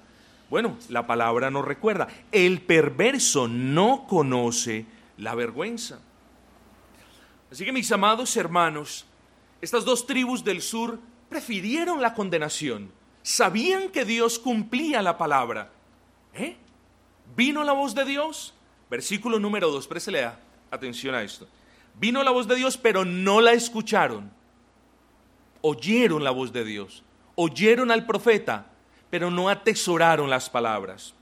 Bueno, 0.50 0.76
la 0.90 1.06
palabra 1.06 1.50
nos 1.50 1.64
recuerda, 1.64 2.06
el 2.30 2.60
perverso 2.60 3.48
no 3.48 4.06
conoce 4.06 4.84
la 5.16 5.34
vergüenza. 5.34 6.00
Así 7.50 7.64
que 7.64 7.72
mis 7.72 7.90
amados 7.90 8.36
hermanos, 8.36 9.06
estas 9.62 9.84
dos 9.84 10.06
tribus 10.06 10.44
del 10.44 10.60
sur 10.60 10.98
prefirieron 11.30 12.02
la 12.02 12.12
condenación 12.12 12.90
sabían 13.24 13.88
que 13.88 14.04
Dios 14.04 14.38
cumplía 14.38 15.02
la 15.02 15.18
palabra. 15.18 15.70
¿Eh? 16.34 16.56
Vino 17.34 17.64
la 17.64 17.72
voz 17.72 17.94
de 17.94 18.04
Dios, 18.04 18.54
versículo 18.88 19.40
número 19.40 19.70
2, 19.70 19.88
préstele 19.88 20.30
atención 20.70 21.14
a 21.16 21.22
esto. 21.22 21.48
Vino 21.98 22.22
la 22.22 22.30
voz 22.30 22.46
de 22.46 22.54
Dios, 22.54 22.76
pero 22.76 23.04
no 23.04 23.40
la 23.40 23.52
escucharon. 23.52 24.30
Oyeron 25.62 26.22
la 26.22 26.30
voz 26.30 26.52
de 26.52 26.64
Dios, 26.64 27.02
oyeron 27.34 27.90
al 27.90 28.04
profeta, 28.04 28.66
pero 29.08 29.30
no 29.30 29.48
atesoraron 29.48 30.28
las 30.28 30.50
palabras. 30.50 31.14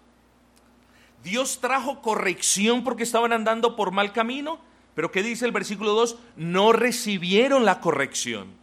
Dios 1.22 1.60
trajo 1.60 2.02
corrección 2.02 2.82
porque 2.82 3.04
estaban 3.04 3.32
andando 3.32 3.76
por 3.76 3.92
mal 3.92 4.12
camino, 4.12 4.58
pero 4.96 5.12
¿qué 5.12 5.22
dice 5.22 5.44
el 5.44 5.52
versículo 5.52 5.92
2? 5.92 6.16
No 6.34 6.72
recibieron 6.72 7.64
la 7.64 7.80
corrección. 7.80 8.61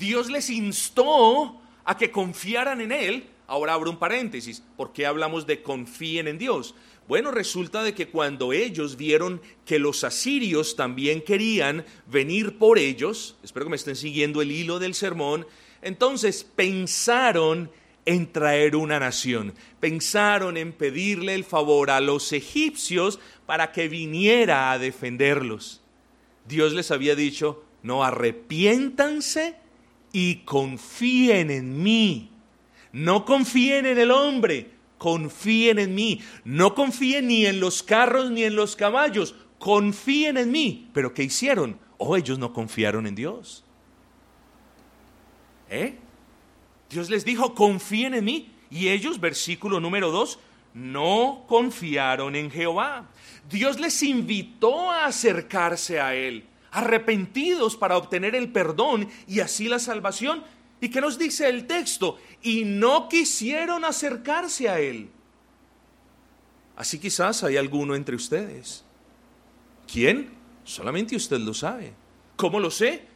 Dios 0.00 0.30
les 0.30 0.48
instó 0.48 1.60
a 1.84 1.96
que 1.96 2.10
confiaran 2.10 2.80
en 2.80 2.90
Él. 2.90 3.28
Ahora 3.46 3.74
abro 3.74 3.90
un 3.90 3.98
paréntesis. 3.98 4.62
¿Por 4.76 4.92
qué 4.92 5.04
hablamos 5.06 5.46
de 5.46 5.62
confíen 5.62 6.26
en 6.26 6.38
Dios? 6.38 6.74
Bueno, 7.06 7.30
resulta 7.30 7.82
de 7.82 7.92
que 7.92 8.08
cuando 8.08 8.52
ellos 8.52 8.96
vieron 8.96 9.42
que 9.66 9.78
los 9.78 10.02
asirios 10.02 10.74
también 10.74 11.20
querían 11.20 11.84
venir 12.06 12.56
por 12.56 12.78
ellos, 12.78 13.36
espero 13.42 13.66
que 13.66 13.70
me 13.70 13.76
estén 13.76 13.96
siguiendo 13.96 14.40
el 14.40 14.52
hilo 14.52 14.78
del 14.78 14.94
sermón, 14.94 15.46
entonces 15.82 16.44
pensaron 16.44 17.70
en 18.06 18.32
traer 18.32 18.76
una 18.76 18.98
nación, 18.98 19.52
pensaron 19.80 20.56
en 20.56 20.72
pedirle 20.72 21.34
el 21.34 21.44
favor 21.44 21.90
a 21.90 22.00
los 22.00 22.32
egipcios 22.32 23.18
para 23.44 23.72
que 23.72 23.88
viniera 23.88 24.70
a 24.70 24.78
defenderlos. 24.78 25.82
Dios 26.46 26.72
les 26.72 26.90
había 26.90 27.14
dicho, 27.14 27.64
no 27.82 28.02
arrepiéntanse 28.02 29.56
y 30.12 30.36
confíen 30.36 31.50
en 31.50 31.82
mí. 31.82 32.30
No 32.92 33.24
confíen 33.24 33.86
en 33.86 33.98
el 33.98 34.10
hombre, 34.10 34.70
confíen 34.98 35.78
en 35.78 35.94
mí. 35.94 36.20
No 36.44 36.74
confíen 36.74 37.28
ni 37.28 37.46
en 37.46 37.60
los 37.60 37.82
carros 37.82 38.30
ni 38.30 38.44
en 38.44 38.56
los 38.56 38.76
caballos, 38.76 39.34
confíen 39.58 40.36
en 40.36 40.50
mí. 40.50 40.88
Pero 40.92 41.14
¿qué 41.14 41.22
hicieron? 41.22 41.78
Oh, 41.98 42.16
ellos 42.16 42.38
no 42.38 42.52
confiaron 42.52 43.06
en 43.06 43.14
Dios. 43.14 43.64
¿Eh? 45.68 45.96
Dios 46.88 47.08
les 47.10 47.24
dijo, 47.24 47.54
confíen 47.54 48.14
en 48.14 48.24
mí. 48.24 48.50
Y 48.70 48.88
ellos, 48.88 49.20
versículo 49.20 49.80
número 49.80 50.10
2, 50.10 50.38
no 50.74 51.44
confiaron 51.46 52.34
en 52.36 52.50
Jehová. 52.50 53.08
Dios 53.48 53.78
les 53.78 54.02
invitó 54.02 54.90
a 54.90 55.06
acercarse 55.06 56.00
a 56.00 56.14
Él 56.14 56.44
arrepentidos 56.70 57.76
para 57.76 57.96
obtener 57.96 58.34
el 58.34 58.50
perdón 58.52 59.08
y 59.26 59.40
así 59.40 59.68
la 59.68 59.78
salvación. 59.78 60.42
¿Y 60.80 60.88
qué 60.88 61.00
nos 61.00 61.18
dice 61.18 61.48
el 61.48 61.66
texto? 61.66 62.18
Y 62.42 62.64
no 62.64 63.08
quisieron 63.08 63.84
acercarse 63.84 64.68
a 64.68 64.80
Él. 64.80 65.10
Así 66.76 66.98
quizás 66.98 67.44
hay 67.44 67.56
alguno 67.56 67.94
entre 67.94 68.16
ustedes. 68.16 68.84
¿Quién? 69.90 70.30
Solamente 70.64 71.16
usted 71.16 71.38
lo 71.38 71.52
sabe. 71.52 71.92
¿Cómo 72.36 72.58
lo 72.58 72.70
sé? 72.70 73.06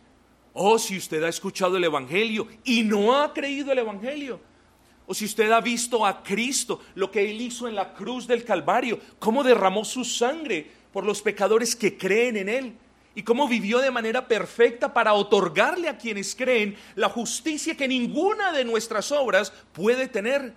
Oh, 0.53 0.79
si 0.79 0.99
usted 0.99 1.23
ha 1.23 1.29
escuchado 1.29 1.77
el 1.77 1.85
Evangelio 1.85 2.47
y 2.65 2.83
no 2.83 3.17
ha 3.17 3.33
creído 3.33 3.73
el 3.73 3.79
Evangelio. 3.79 4.41
O 5.07 5.15
si 5.15 5.25
usted 5.25 5.51
ha 5.51 5.61
visto 5.61 6.05
a 6.05 6.23
Cristo, 6.23 6.81
lo 6.95 7.11
que 7.11 7.31
Él 7.31 7.41
hizo 7.41 7.69
en 7.69 7.75
la 7.75 7.95
cruz 7.95 8.27
del 8.27 8.45
Calvario, 8.45 9.01
cómo 9.19 9.43
derramó 9.43 9.85
su 9.85 10.05
sangre 10.05 10.71
por 10.93 11.05
los 11.05 11.23
pecadores 11.23 11.75
que 11.75 11.97
creen 11.97 12.37
en 12.37 12.49
Él 12.49 12.79
y 13.15 13.23
cómo 13.23 13.49
vivió 13.49 13.79
de 13.79 13.91
manera 13.91 14.27
perfecta 14.27 14.93
para 14.93 15.15
otorgarle 15.15 15.89
a 15.89 15.99
quienes 15.99 16.35
creen 16.35 16.77
la 16.97 17.09
justicia 17.09 17.77
que 17.77 17.87
ninguna 17.87 18.53
de 18.53 18.65
nuestras 18.65 19.13
obras 19.13 19.53
puede 19.73 20.09
tener. 20.09 20.55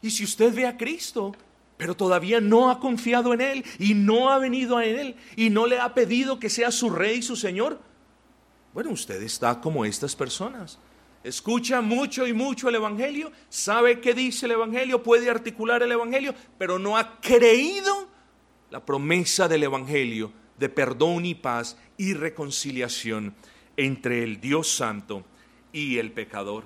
Y 0.00 0.10
si 0.10 0.24
usted 0.24 0.54
ve 0.54 0.66
a 0.66 0.76
Cristo, 0.76 1.34
pero 1.76 1.94
todavía 1.94 2.40
no 2.40 2.70
ha 2.70 2.80
confiado 2.80 3.34
en 3.34 3.40
Él 3.40 3.64
y 3.78 3.94
no 3.94 4.30
ha 4.30 4.38
venido 4.38 4.78
a 4.78 4.84
Él 4.84 5.16
y 5.36 5.50
no 5.50 5.66
le 5.66 5.78
ha 5.78 5.92
pedido 5.94 6.38
que 6.38 6.48
sea 6.48 6.70
su 6.70 6.90
rey 6.90 7.18
y 7.18 7.22
su 7.22 7.36
Señor, 7.36 7.78
bueno, 8.72 8.90
usted 8.90 9.22
está 9.22 9.60
como 9.60 9.84
estas 9.84 10.16
personas. 10.16 10.78
Escucha 11.24 11.80
mucho 11.80 12.26
y 12.26 12.32
mucho 12.32 12.68
el 12.68 12.76
Evangelio, 12.76 13.32
sabe 13.48 14.00
qué 14.00 14.14
dice 14.14 14.46
el 14.46 14.52
Evangelio, 14.52 15.02
puede 15.02 15.28
articular 15.28 15.82
el 15.82 15.92
Evangelio, 15.92 16.34
pero 16.56 16.78
no 16.78 16.96
ha 16.96 17.20
creído 17.20 18.08
la 18.70 18.84
promesa 18.84 19.48
del 19.48 19.64
Evangelio 19.64 20.32
de 20.58 20.68
perdón 20.68 21.26
y 21.26 21.34
paz 21.34 21.76
y 21.96 22.14
reconciliación 22.14 23.34
entre 23.76 24.22
el 24.22 24.40
Dios 24.40 24.68
Santo 24.68 25.24
y 25.72 25.98
el 25.98 26.12
pecador. 26.12 26.64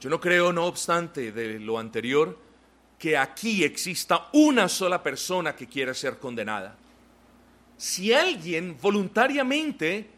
Yo 0.00 0.10
no 0.10 0.20
creo, 0.20 0.52
no 0.52 0.64
obstante, 0.64 1.30
de 1.30 1.60
lo 1.60 1.78
anterior, 1.78 2.38
que 2.98 3.16
aquí 3.16 3.64
exista 3.64 4.28
una 4.32 4.68
sola 4.68 5.02
persona 5.02 5.54
que 5.54 5.66
quiera 5.66 5.94
ser 5.94 6.18
condenada. 6.18 6.76
Si 7.76 8.12
alguien 8.12 8.76
voluntariamente 8.80 10.08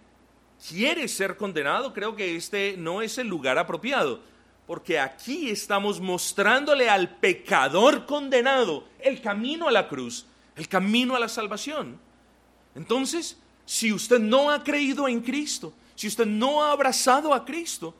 quiere 0.68 1.09
ser 1.09 1.37
condenado, 1.37 1.92
creo 1.92 2.14
que 2.14 2.37
este 2.37 2.77
no 2.79 3.03
es 3.03 3.18
el 3.18 3.27
lugar 3.27 3.59
apropiado, 3.59 4.20
porque 4.66 4.98
aquí 4.98 5.50
estamos 5.50 6.00
mostrándole 6.00 6.88
al 6.88 7.16
pecador 7.16 8.07
condenado 8.07 8.88
el 8.98 9.20
camino 9.20 9.68
a 9.68 9.72
la 9.72 9.88
cruz, 9.88 10.27
el 10.57 10.68
camino 10.68 11.16
a 11.16 11.18
la 11.18 11.29
salvación. 11.29 11.98
Entonces, 12.74 13.37
si 13.64 13.92
usted 13.92 14.18
no 14.18 14.50
ha 14.50 14.62
creído 14.62 15.08
en 15.08 15.20
Cristo, 15.20 15.72
si 15.94 16.08
usted 16.08 16.26
no 16.26 16.62
ha 16.62 16.72
abrazado 16.72 17.32
a 17.32 17.44
Cristo, 17.44 17.94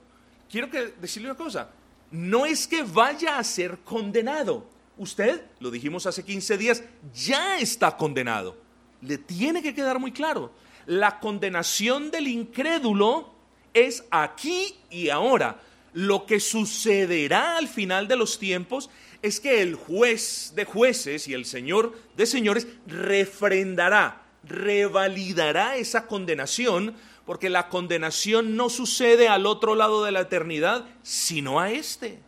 quiero 0.50 0.70
que 0.70 0.94
decirle 1.00 1.30
una 1.30 1.37
cosa, 1.37 1.70
no 2.10 2.46
es 2.46 2.66
que 2.66 2.82
vaya 2.82 3.38
a 3.38 3.44
ser 3.44 3.78
condenado, 3.78 4.66
usted, 4.96 5.42
lo 5.60 5.70
dijimos 5.70 6.06
hace 6.06 6.24
15 6.24 6.58
días, 6.58 6.82
ya 7.14 7.58
está 7.58 7.96
condenado. 7.96 8.56
Le 9.00 9.18
tiene 9.18 9.62
que 9.62 9.74
quedar 9.74 9.98
muy 9.98 10.12
claro. 10.12 10.52
La 10.87 11.18
condenación 11.20 12.10
del 12.10 12.28
incrédulo 12.28 13.34
es 13.72 14.04
aquí 14.10 14.74
y 14.90 15.08
ahora. 15.08 15.60
Lo 15.92 16.26
que 16.26 16.40
sucederá 16.40 17.56
al 17.56 17.68
final 17.68 18.08
de 18.08 18.16
los 18.16 18.38
tiempos 18.38 18.90
es 19.22 19.40
que 19.40 19.62
el 19.62 19.74
juez 19.74 20.52
de 20.54 20.64
jueces 20.64 21.28
y 21.28 21.34
el 21.34 21.44
señor 21.44 21.96
de 22.16 22.26
señores 22.26 22.66
refrendará, 22.87 24.23
revalidará 24.46 25.76
esa 25.76 26.07
condenación, 26.07 26.94
porque 27.26 27.50
la 27.50 27.68
condenación 27.68 28.57
no 28.57 28.68
sucede 28.68 29.28
al 29.28 29.46
otro 29.46 29.74
lado 29.74 30.04
de 30.04 30.12
la 30.12 30.20
eternidad, 30.20 30.85
sino 31.02 31.61
a 31.61 31.70
este. 31.70 32.20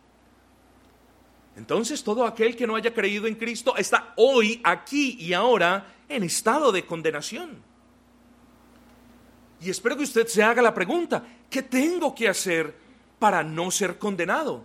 Entonces 1.55 2.03
todo 2.03 2.25
aquel 2.25 2.55
que 2.55 2.67
no 2.67 2.75
haya 2.75 2.93
creído 2.93 3.27
en 3.27 3.35
Cristo 3.35 3.75
está 3.77 4.13
hoy, 4.15 4.61
aquí 4.63 5.17
y 5.19 5.33
ahora 5.33 5.93
en 6.07 6.23
estado 6.23 6.71
de 6.71 6.85
condenación. 6.85 7.61
Y 9.59 9.69
espero 9.69 9.97
que 9.97 10.03
usted 10.03 10.27
se 10.27 10.43
haga 10.43 10.61
la 10.61 10.73
pregunta, 10.73 11.23
¿qué 11.49 11.63
tengo 11.63 12.13
que 12.13 12.29
hacer 12.29 12.75
para 13.17 13.43
no 13.43 13.71
ser 13.71 13.97
condenado? 13.97 14.63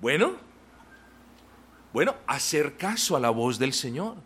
Bueno, 0.00 0.36
bueno, 1.92 2.16
hacer 2.26 2.76
caso 2.76 3.16
a 3.16 3.20
la 3.20 3.30
voz 3.30 3.58
del 3.58 3.72
Señor. 3.72 4.16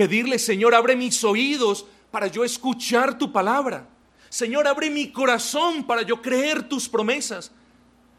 Pedirle, 0.00 0.38
Señor, 0.38 0.74
abre 0.74 0.96
mis 0.96 1.22
oídos 1.24 1.84
para 2.10 2.26
yo 2.26 2.42
escuchar 2.42 3.18
tu 3.18 3.30
palabra. 3.30 3.86
Señor, 4.30 4.66
abre 4.66 4.88
mi 4.88 5.12
corazón 5.12 5.84
para 5.84 6.00
yo 6.00 6.22
creer 6.22 6.66
tus 6.66 6.88
promesas. 6.88 7.52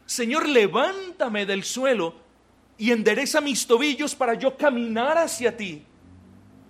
Señor, 0.06 0.48
levántame 0.48 1.44
del 1.44 1.64
suelo 1.64 2.14
y 2.78 2.92
endereza 2.92 3.40
mis 3.40 3.66
tobillos 3.66 4.14
para 4.14 4.34
yo 4.34 4.56
caminar 4.56 5.18
hacia 5.18 5.56
ti. 5.56 5.82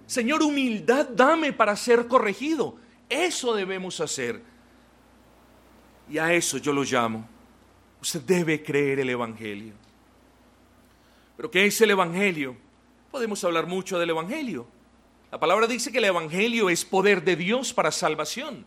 Señor, 0.06 0.42
humildad 0.42 1.06
dame 1.10 1.52
para 1.52 1.76
ser 1.76 2.08
corregido. 2.08 2.78
Eso 3.10 3.54
debemos 3.54 4.00
hacer. 4.00 4.40
Y 6.08 6.16
a 6.16 6.32
eso 6.32 6.56
yo 6.56 6.72
lo 6.72 6.84
llamo. 6.84 7.28
Usted 8.00 8.22
debe 8.22 8.62
creer 8.62 9.00
el 9.00 9.10
Evangelio. 9.10 9.74
Pero 11.36 11.50
¿qué 11.50 11.66
es 11.66 11.78
el 11.82 11.90
Evangelio? 11.90 12.56
Podemos 13.10 13.44
hablar 13.44 13.66
mucho 13.66 13.98
del 13.98 14.08
Evangelio. 14.08 14.66
La 15.32 15.40
palabra 15.40 15.66
dice 15.66 15.90
que 15.90 15.96
el 15.96 16.04
Evangelio 16.04 16.68
es 16.68 16.84
poder 16.84 17.24
de 17.24 17.36
Dios 17.36 17.72
para 17.72 17.90
salvación. 17.90 18.66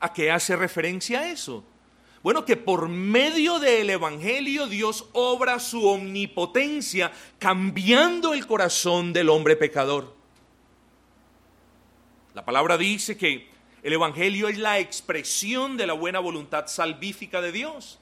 ¿A 0.00 0.12
qué 0.12 0.30
hace 0.30 0.54
referencia 0.54 1.30
eso? 1.32 1.64
Bueno, 2.22 2.44
que 2.44 2.58
por 2.58 2.90
medio 2.90 3.58
del 3.58 3.88
Evangelio 3.88 4.66
Dios 4.66 5.06
obra 5.12 5.58
su 5.58 5.88
omnipotencia 5.88 7.10
cambiando 7.38 8.34
el 8.34 8.46
corazón 8.46 9.14
del 9.14 9.30
hombre 9.30 9.56
pecador. 9.56 10.14
La 12.34 12.44
palabra 12.44 12.76
dice 12.76 13.16
que 13.16 13.48
el 13.82 13.94
Evangelio 13.94 14.48
es 14.48 14.58
la 14.58 14.78
expresión 14.78 15.78
de 15.78 15.86
la 15.86 15.94
buena 15.94 16.18
voluntad 16.18 16.66
salvífica 16.66 17.40
de 17.40 17.50
Dios. 17.50 17.98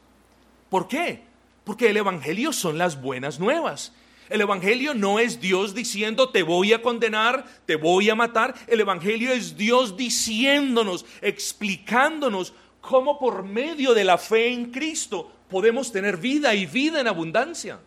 ¿Por 0.70 0.88
qué? 0.88 1.22
Porque 1.62 1.90
el 1.90 1.98
Evangelio 1.98 2.52
son 2.52 2.78
las 2.78 3.00
buenas 3.00 3.38
nuevas. 3.38 3.92
El 4.30 4.40
Evangelio 4.42 4.94
no 4.94 5.18
es 5.18 5.40
Dios 5.40 5.74
diciendo 5.74 6.28
te 6.28 6.44
voy 6.44 6.72
a 6.72 6.80
condenar, 6.80 7.44
te 7.66 7.74
voy 7.74 8.10
a 8.10 8.14
matar. 8.14 8.54
El 8.68 8.80
Evangelio 8.80 9.32
es 9.32 9.56
Dios 9.56 9.96
diciéndonos, 9.96 11.04
explicándonos 11.20 12.54
cómo 12.80 13.18
por 13.18 13.42
medio 13.42 13.92
de 13.92 14.04
la 14.04 14.18
fe 14.18 14.52
en 14.52 14.70
Cristo 14.70 15.32
podemos 15.50 15.90
tener 15.90 16.16
vida 16.16 16.54
y 16.54 16.64
vida 16.64 17.00
en 17.00 17.08
abundancia. 17.08 17.80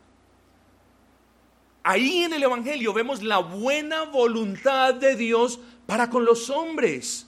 Ahí 1.82 2.24
en 2.24 2.34
el 2.34 2.44
Evangelio 2.44 2.92
vemos 2.92 3.24
la 3.24 3.38
buena 3.38 4.04
voluntad 4.04 4.94
de 4.96 5.16
Dios 5.16 5.62
para 5.86 6.10
con 6.10 6.26
los 6.26 6.50
hombres. 6.50 7.26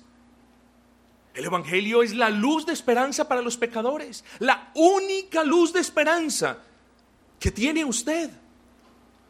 El 1.34 1.46
Evangelio 1.46 2.04
es 2.04 2.14
la 2.14 2.30
luz 2.30 2.66
de 2.66 2.74
esperanza 2.74 3.30
para 3.30 3.42
los 3.42 3.56
pecadores, 3.56 4.26
la 4.40 4.72
única 4.76 5.46
luz 5.46 5.72
de 5.72 5.80
esperanza 5.80 6.58
que 7.40 7.50
tiene 7.50 7.86
usted. 7.86 8.30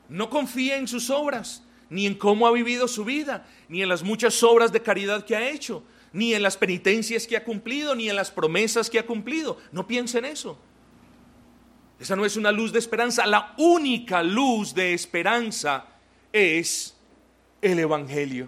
No 0.10 0.30
confía 0.30 0.78
en 0.78 0.88
sus 0.88 1.10
obras, 1.10 1.63
ni 1.89 2.06
en 2.06 2.15
cómo 2.15 2.48
ha 2.48 2.52
vivido 2.52 2.88
su 2.88 3.06
vida, 3.06 3.46
ni 3.70 3.82
en 3.82 3.89
las 3.89 4.04
muchas 4.04 4.41
obras 4.44 4.72
de 4.72 4.82
caridad 4.82 5.26
que 5.26 5.36
ha 5.36 5.50
hecho 5.50 5.84
ni 6.15 6.34
en 6.34 6.44
las 6.44 6.56
penitencias 6.56 7.28
que 7.28 7.36
ha 7.36 7.44
cumplido, 7.44 7.94
ni 7.94 8.10
en 8.10 8.15
las 8.15 8.32
promesas 8.32 8.89
que 8.89 8.98
ha 8.98 9.06
cumplido. 9.06 9.58
No 9.74 9.86
piense 9.86 10.20
en 10.20 10.24
eso. 10.24 10.58
Esa 12.00 12.15
no 12.15 12.24
es 12.24 12.38
una 12.38 12.54
luz 12.54 12.72
de 12.72 12.80
esperanza. 12.80 13.26
La 13.26 13.54
única 13.58 14.24
luz 14.24 14.74
de 14.74 14.94
esperanza 14.94 15.86
es 16.32 16.96
el 17.62 17.80
Evangelio. 17.80 18.48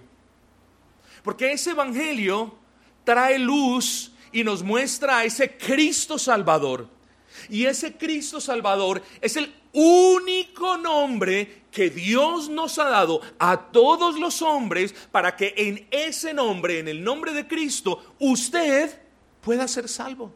Porque 1.23 1.51
ese 1.51 1.71
Evangelio 1.71 2.57
trae 3.03 3.37
luz 3.37 4.13
y 4.31 4.45
nos 4.45 4.63
muestra 4.63 5.17
a 5.17 5.25
ese 5.25 5.57
Cristo 5.57 6.17
Salvador. 6.17 6.87
Y 7.49 7.65
ese 7.65 7.97
Cristo 7.97 8.39
Salvador 8.39 9.03
es 9.19 9.35
el 9.35 9.53
único 9.73 10.77
nombre 10.77 11.63
que 11.71 11.89
Dios 11.89 12.49
nos 12.49 12.79
ha 12.79 12.85
dado 12.85 13.21
a 13.37 13.71
todos 13.71 14.19
los 14.19 14.41
hombres 14.41 14.93
para 15.11 15.35
que 15.35 15.53
en 15.55 15.87
ese 15.91 16.33
nombre, 16.33 16.79
en 16.79 16.87
el 16.87 17.03
nombre 17.03 17.33
de 17.33 17.47
Cristo, 17.47 18.15
usted 18.19 18.99
pueda 19.41 19.67
ser 19.67 19.87
salvo. 19.87 20.33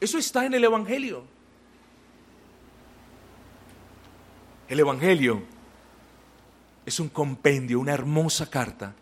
Eso 0.00 0.18
está 0.18 0.44
en 0.44 0.54
el 0.54 0.64
Evangelio. 0.64 1.24
El 4.68 4.80
Evangelio 4.80 5.42
es 6.84 6.98
un 6.98 7.08
compendio, 7.08 7.78
una 7.78 7.92
hermosa 7.92 8.50
carta 8.50 8.94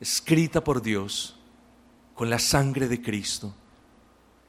escrita 0.00 0.62
por 0.62 0.82
Dios 0.82 1.38
con 2.14 2.28
la 2.30 2.38
sangre 2.38 2.88
de 2.88 3.00
Cristo 3.00 3.54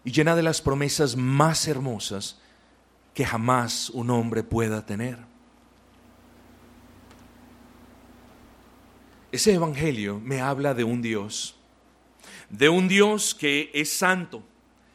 y 0.03 0.11
llena 0.11 0.35
de 0.35 0.43
las 0.43 0.61
promesas 0.61 1.15
más 1.15 1.67
hermosas 1.67 2.39
que 3.13 3.25
jamás 3.25 3.89
un 3.91 4.09
hombre 4.09 4.43
pueda 4.43 4.85
tener. 4.85 5.19
Ese 9.31 9.53
Evangelio 9.53 10.19
me 10.19 10.41
habla 10.41 10.73
de 10.73 10.83
un 10.83 11.01
Dios, 11.01 11.55
de 12.49 12.69
un 12.69 12.87
Dios 12.87 13.33
que 13.33 13.71
es 13.73 13.91
santo. 13.91 14.43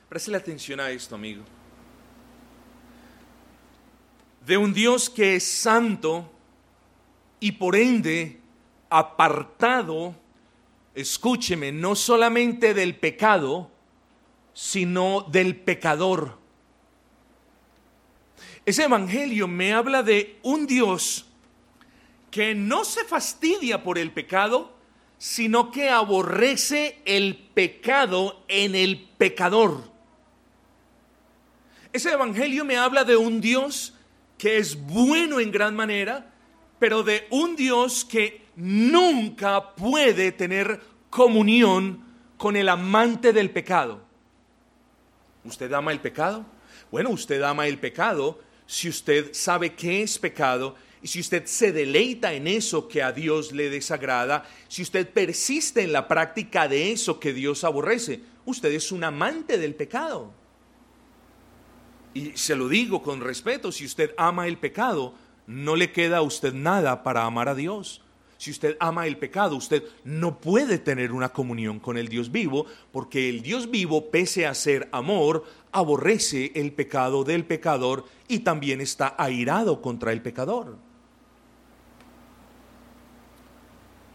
Preste 0.09 0.35
atención 0.35 0.79
a 0.81 0.91
esto, 0.91 1.17
amigo. 1.17 1.43
De 4.47 4.57
un 4.57 4.73
Dios 4.73 5.11
que 5.11 5.37
es 5.37 5.45
santo 5.45 6.33
y 7.41 7.53
por 7.53 7.77
ende 7.77 8.41
apartado, 8.89 10.15
escúcheme, 10.95 11.73
no 11.73 11.95
solamente 11.95 12.75
del 12.75 12.97
pecado, 12.97 13.71
sino 14.55 15.23
del 15.23 15.57
pecador. 15.57 16.38
Ese 18.69 18.85
evangelio 18.85 19.49
me 19.49 19.73
habla 19.73 20.03
de 20.03 20.37
un 20.43 20.67
Dios 20.67 21.25
que 22.31 22.55
no 22.55 22.85
se 22.85 23.03
fastidia 23.05 23.83
por 23.83 23.97
el 23.97 24.13
pecado, 24.13 24.75
sino 25.17 25.71
que 25.71 25.89
aborrece 25.89 27.01
el 27.07 27.39
pecado 27.55 28.45
en 28.47 28.75
el 28.75 29.09
pecador. 29.17 29.85
Ese 31.95 32.13
evangelio 32.13 32.63
me 32.67 32.77
habla 32.77 33.05
de 33.05 33.17
un 33.17 33.41
Dios 33.41 33.95
que 34.37 34.59
es 34.59 34.79
bueno 34.79 35.41
en 35.41 35.51
gran 35.51 35.75
manera, 35.75 36.31
pero 36.79 37.03
de 37.03 37.27
un 37.31 37.57
Dios 37.57 38.05
que 38.05 38.43
nunca 38.57 39.75
puede 39.77 40.31
tener 40.31 40.79
comunión 41.09 42.05
con 42.37 42.55
el 42.55 42.69
amante 42.69 43.33
del 43.33 43.49
pecado. 43.49 44.03
¿Usted 45.43 45.73
ama 45.73 45.91
el 45.91 46.01
pecado? 46.01 46.45
Bueno, 46.91 47.09
usted 47.09 47.41
ama 47.41 47.67
el 47.67 47.79
pecado 47.79 48.47
si 48.69 48.91
usted 48.91 49.33
sabe 49.33 49.75
qué 49.75 50.03
es 50.03 50.19
pecado 50.19 50.77
y 51.01 51.09
si 51.09 51.21
usted 51.21 51.47
se 51.47 51.73
deleita 51.73 52.35
en 52.35 52.47
eso 52.47 52.87
que 52.87 53.03
a 53.03 53.13
Dios 53.13 53.51
le 53.53 53.71
desagrada, 53.71 54.47
si 54.69 54.83
usted 54.83 55.09
persiste 55.09 55.83
en 55.83 55.93
la 55.93 56.07
práctica 56.07 56.69
de 56.69 56.93
eso 56.93 57.19
que 57.19 57.33
Dios 57.33 57.65
aborrece, 57.65 58.21
usted 58.45 58.71
es 58.73 58.93
un 58.93 59.05
amante 59.05 59.57
del 59.57 59.75
pecado. 59.75 60.35
Y 62.13 62.37
se 62.37 62.55
lo 62.57 62.69
digo 62.69 63.03
con 63.03 63.23
respeto, 63.23 63.73
si 63.73 63.87
usted 63.87 64.13
ama 64.19 64.47
el 64.47 64.59
pecado, 64.59 65.15
no 65.47 65.75
le 65.75 65.91
queda 65.91 66.19
a 66.19 66.23
usted 66.23 66.53
nada 66.53 67.03
para 67.03 67.25
amar 67.25 67.49
a 67.49 67.55
Dios. 67.55 68.03
Si 68.39 68.53
usted 68.53 68.77
ama 68.79 69.07
el 69.09 69.19
pecado, 69.19 69.57
usted 69.57 69.83
no 70.05 70.39
puede 70.39 70.79
tener 70.79 71.13
una 71.13 71.31
comunión 71.31 71.81
con 71.81 71.99
el 71.99 72.09
Dios 72.09 72.31
vivo, 72.31 72.67
porque 72.93 73.29
el 73.29 73.43
Dios 73.43 73.69
vivo, 73.69 74.11
pese 74.11 74.47
a 74.47 74.55
ser 74.55 74.89
amor, 74.93 75.45
aborrece 75.73 76.53
el 76.55 76.73
pecado 76.73 77.25
del 77.25 77.45
pecador 77.45 78.05
y 78.29 78.39
también 78.41 78.81
está 78.81 79.17
airado 79.19 79.83
contra 79.83 80.13
el 80.13 80.23
pecador. 80.23 80.77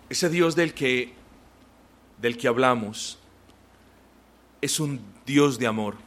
Ese 0.09 0.29
Dios 0.29 0.55
del 0.55 0.73
que 0.73 1.13
del 2.21 2.37
que 2.37 2.47
hablamos 2.47 3.19
es 4.61 4.79
un 4.79 5.01
Dios 5.25 5.59
de 5.59 5.67
amor. 5.67 5.97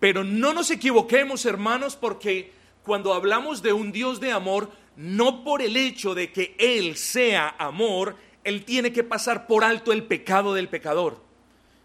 Pero 0.00 0.24
no 0.24 0.52
nos 0.52 0.72
equivoquemos, 0.72 1.46
hermanos, 1.46 1.94
porque 1.94 2.52
cuando 2.82 3.14
hablamos 3.14 3.62
de 3.62 3.72
un 3.72 3.92
Dios 3.92 4.18
de 4.18 4.32
amor, 4.32 4.70
no 4.98 5.44
por 5.44 5.62
el 5.62 5.76
hecho 5.76 6.12
de 6.12 6.32
que 6.32 6.56
Él 6.58 6.96
sea 6.96 7.54
amor, 7.56 8.16
Él 8.42 8.64
tiene 8.64 8.92
que 8.92 9.04
pasar 9.04 9.46
por 9.46 9.62
alto 9.62 9.92
el 9.92 10.02
pecado 10.02 10.54
del 10.54 10.68
pecador. 10.68 11.22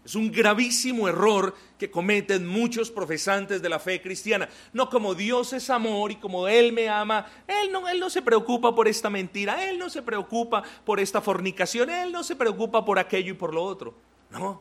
Es 0.04 0.16
un 0.16 0.32
gravísimo 0.32 1.08
error 1.08 1.54
que 1.78 1.92
cometen 1.92 2.44
muchos 2.46 2.90
profesantes 2.90 3.62
de 3.62 3.68
la 3.68 3.78
fe 3.78 4.02
cristiana. 4.02 4.48
No 4.72 4.90
como 4.90 5.14
Dios 5.14 5.52
es 5.52 5.70
amor 5.70 6.10
y 6.10 6.16
como 6.16 6.48
Él 6.48 6.72
me 6.72 6.88
ama, 6.88 7.24
Él 7.46 7.70
no, 7.70 7.88
él 7.88 8.00
no 8.00 8.10
se 8.10 8.20
preocupa 8.20 8.74
por 8.74 8.88
esta 8.88 9.08
mentira, 9.08 9.64
Él 9.70 9.78
no 9.78 9.88
se 9.88 10.02
preocupa 10.02 10.64
por 10.84 10.98
esta 10.98 11.20
fornicación, 11.20 11.90
Él 11.90 12.10
no 12.10 12.24
se 12.24 12.34
preocupa 12.34 12.84
por 12.84 12.98
aquello 12.98 13.30
y 13.30 13.36
por 13.36 13.54
lo 13.54 13.62
otro. 13.62 13.94
No, 14.30 14.60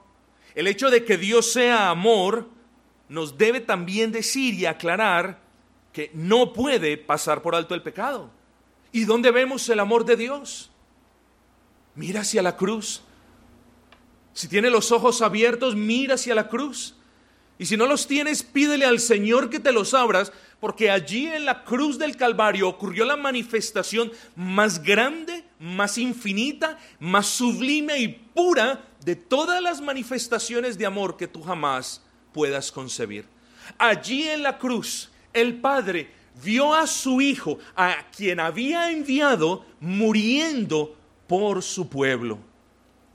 el 0.54 0.68
hecho 0.68 0.92
de 0.92 1.04
que 1.04 1.18
Dios 1.18 1.52
sea 1.52 1.90
amor 1.90 2.48
nos 3.10 3.36
debe 3.36 3.62
también 3.62 4.12
decir 4.12 4.54
y 4.54 4.68
aclarar 4.68 5.40
que 5.92 6.12
no 6.14 6.54
puede 6.54 6.98
pasar 6.98 7.42
por 7.42 7.56
alto 7.56 7.74
el 7.74 7.82
pecado. 7.82 8.30
¿Y 8.94 9.04
dónde 9.04 9.32
vemos 9.32 9.68
el 9.68 9.82
amor 9.82 10.06
de 10.06 10.16
Dios? 10.16 10.72
Mira 11.96 12.22
hacia 12.22 12.42
la 12.42 12.56
cruz 12.56 13.04
si 14.34 14.48
tiene 14.48 14.70
los 14.72 14.92
ojos 14.92 15.22
abiertos, 15.22 15.76
mira 15.76 16.16
hacia 16.16 16.36
la 16.36 16.50
cruz. 16.50 16.96
Y 17.60 17.68
si 17.68 17.78
no 17.78 17.86
los 17.86 18.08
tienes, 18.08 18.42
pídele 18.42 18.84
al 18.86 19.00
Señor 19.00 19.50
que 19.52 19.60
te 19.60 19.72
los 19.72 19.94
abras, 19.94 20.34
porque 20.60 20.90
allí 20.90 21.28
en 21.28 21.46
la 21.46 21.64
cruz 21.64 22.00
del 22.00 22.18
Calvario 22.18 22.68
ocurrió 22.68 23.06
la 23.06 23.16
manifestación 23.16 24.12
más 24.36 24.82
grande, 24.82 25.44
más 25.60 26.00
infinita, 26.00 26.80
más 27.00 27.28
sublime 27.28 28.00
y 28.00 28.08
pura 28.08 28.84
de 29.06 29.16
todas 29.16 29.62
las 29.62 29.82
manifestaciones 29.82 30.78
de 30.80 30.88
amor 30.88 31.16
que 31.16 31.28
tú 31.28 31.44
jamás 31.44 32.02
puedas 32.34 32.72
concebir. 32.72 33.26
Allí 33.78 34.24
en 34.24 34.42
la 34.42 34.58
cruz, 34.58 35.12
el 35.32 35.62
Padre 35.62 36.10
vio 36.42 36.74
a 36.74 36.88
su 36.88 37.22
Hijo, 37.22 37.60
a 37.76 38.10
quien 38.16 38.40
había 38.40 38.92
enviado, 38.92 39.66
muriendo 39.80 40.96
por 41.28 41.62
su 41.62 41.90
pueblo. 41.90 42.40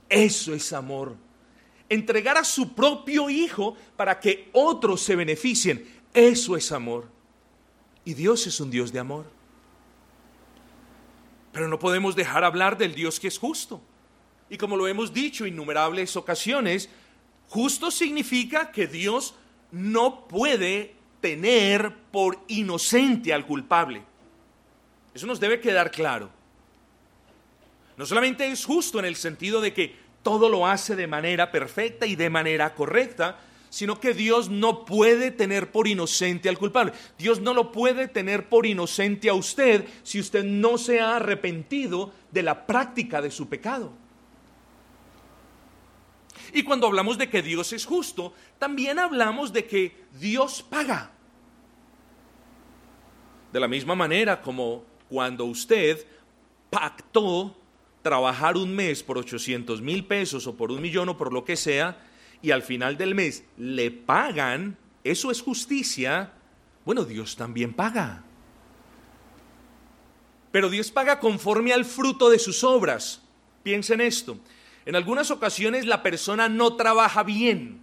Eso 0.09 0.55
es 0.55 0.73
amor. 0.73 1.17
Entregar 1.89 2.37
a 2.37 2.45
su 2.45 2.75
propio 2.75 3.31
hijo 3.31 3.77
para 3.97 4.21
que 4.21 4.51
otros 4.53 5.01
se 5.01 5.17
beneficien. 5.17 5.87
Eso 6.13 6.57
es 6.57 6.73
amor. 6.73 7.09
Y 8.05 8.15
Dios 8.15 8.47
es 8.47 8.61
un 8.61 8.71
Dios 8.71 8.93
de 8.93 8.99
amor. 8.99 9.27
Pero 11.53 11.69
no 11.69 11.79
podemos 11.79 12.15
dejar 12.15 12.45
hablar 12.45 12.77
del 12.77 12.95
Dios 12.95 13.19
que 13.19 13.29
es 13.29 13.39
justo. 13.39 13.81
Y 14.51 14.57
como 14.57 14.77
lo 14.77 14.89
hemos 14.89 15.13
dicho 15.13 15.47
innumerables 15.47 16.17
ocasiones, 16.17 16.89
justo 17.49 17.91
significa 17.91 18.71
que 18.71 18.87
Dios 18.87 19.35
no 19.71 20.27
puede 20.27 20.95
tener 21.21 21.93
por 22.11 22.39
inocente 22.49 23.33
al 23.33 23.47
culpable. 23.47 24.03
Eso 25.15 25.27
nos 25.27 25.41
debe 25.41 25.61
quedar 25.61 25.91
claro. 25.91 26.31
No 27.97 28.07
solamente 28.07 28.47
es 28.47 28.65
justo 28.65 28.99
en 28.99 29.05
el 29.05 29.17
sentido 29.17 29.61
de 29.61 29.73
que 29.73 29.97
todo 30.23 30.49
lo 30.49 30.67
hace 30.67 30.95
de 30.95 31.07
manera 31.07 31.51
perfecta 31.51 32.07
y 32.07 32.15
de 32.15 32.31
manera 32.31 32.75
correcta, 32.75 33.39
sino 33.71 34.01
que 34.01 34.15
Dios 34.15 34.49
no 34.49 34.85
puede 34.85 35.31
tener 35.31 35.71
por 35.71 35.89
inocente 35.89 36.49
al 36.49 36.59
culpable. 36.59 36.93
Dios 37.19 37.41
no 37.41 37.55
lo 37.55 37.73
puede 37.73 38.09
tener 38.09 38.49
por 38.49 38.67
inocente 38.67 39.29
a 39.29 39.35
usted 39.35 39.85
si 40.03 40.21
usted 40.21 40.45
no 40.45 40.79
se 40.79 41.01
ha 41.01 41.17
arrepentido 41.17 42.13
de 42.31 42.43
la 42.43 42.67
práctica 42.67 43.21
de 43.21 43.31
su 43.31 43.49
pecado. 43.49 43.93
Y 46.53 46.63
cuando 46.63 46.87
hablamos 46.87 47.19
de 47.19 47.29
que 47.29 47.43
Dios 47.43 47.73
es 47.73 47.85
justo, 47.85 48.33
también 48.59 48.99
hablamos 48.99 49.53
de 49.53 49.67
que 49.67 49.97
Dios 50.19 50.63
paga. 50.63 51.11
De 53.53 53.61
la 53.61 53.69
misma 53.69 53.95
manera 53.95 54.41
como 54.41 54.85
cuando 55.09 55.45
usted 55.45 56.07
pactó 56.71 57.57
trabajar 58.03 58.57
un 58.57 58.75
mes 58.75 59.03
por 59.03 59.19
800 59.19 59.81
mil 59.81 60.05
pesos 60.05 60.47
o 60.47 60.57
por 60.57 60.71
un 60.71 60.81
millón 60.81 61.09
o 61.09 61.17
por 61.17 61.33
lo 61.33 61.45
que 61.45 61.57
sea, 61.57 61.99
y 62.41 62.51
al 62.51 62.63
final 62.63 62.97
del 62.97 63.15
mes 63.15 63.45
le 63.57 63.91
pagan, 63.91 64.77
eso 65.03 65.31
es 65.31 65.43
justicia, 65.43 66.33
bueno, 66.85 67.05
Dios 67.05 67.37
también 67.37 67.73
paga. 67.75 68.23
Pero 70.51 70.71
Dios 70.71 70.91
paga 70.91 71.21
conforme 71.21 71.73
al 71.73 71.85
fruto 71.85 72.31
de 72.31 72.39
sus 72.39 72.65
obras. 72.65 73.21
Piensen 73.63 74.01
esto. 74.01 74.39
En 74.88 74.96
algunas 74.96 75.31
ocasiones 75.31 75.85
la 75.85 76.03
persona 76.03 76.48
no 76.48 76.77
trabaja 76.77 77.22
bien, 77.22 77.79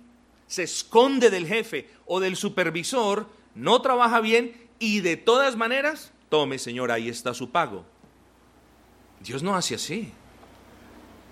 se 0.47 0.63
esconde 0.63 1.29
del 1.29 1.45
jefe 1.45 1.87
o 2.07 2.19
del 2.19 2.35
supervisor, 2.35 3.27
no 3.53 3.79
trabaja 3.83 4.21
bien 4.21 4.59
y 4.79 5.01
de 5.01 5.15
todas 5.15 5.55
maneras, 5.55 6.11
tome 6.29 6.57
Señor, 6.57 6.91
ahí 6.91 7.07
está 7.07 7.35
su 7.35 7.51
pago. 7.51 7.85
Dios 9.19 9.43
no 9.43 9.55
hace 9.55 9.75
así. 9.75 10.11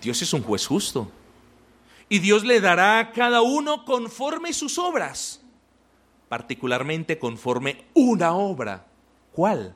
Dios 0.00 0.22
es 0.22 0.32
un 0.32 0.44
juez 0.44 0.64
justo. 0.64 1.10
Y 2.08 2.20
Dios 2.20 2.44
le 2.44 2.60
dará 2.60 3.00
a 3.00 3.10
cada 3.10 3.42
uno 3.42 3.84
conforme 3.84 4.52
sus 4.52 4.78
obras, 4.78 5.42
particularmente 6.28 7.18
conforme 7.18 7.84
una 7.94 8.32
obra. 8.34 8.86
¿Cuál? 9.32 9.74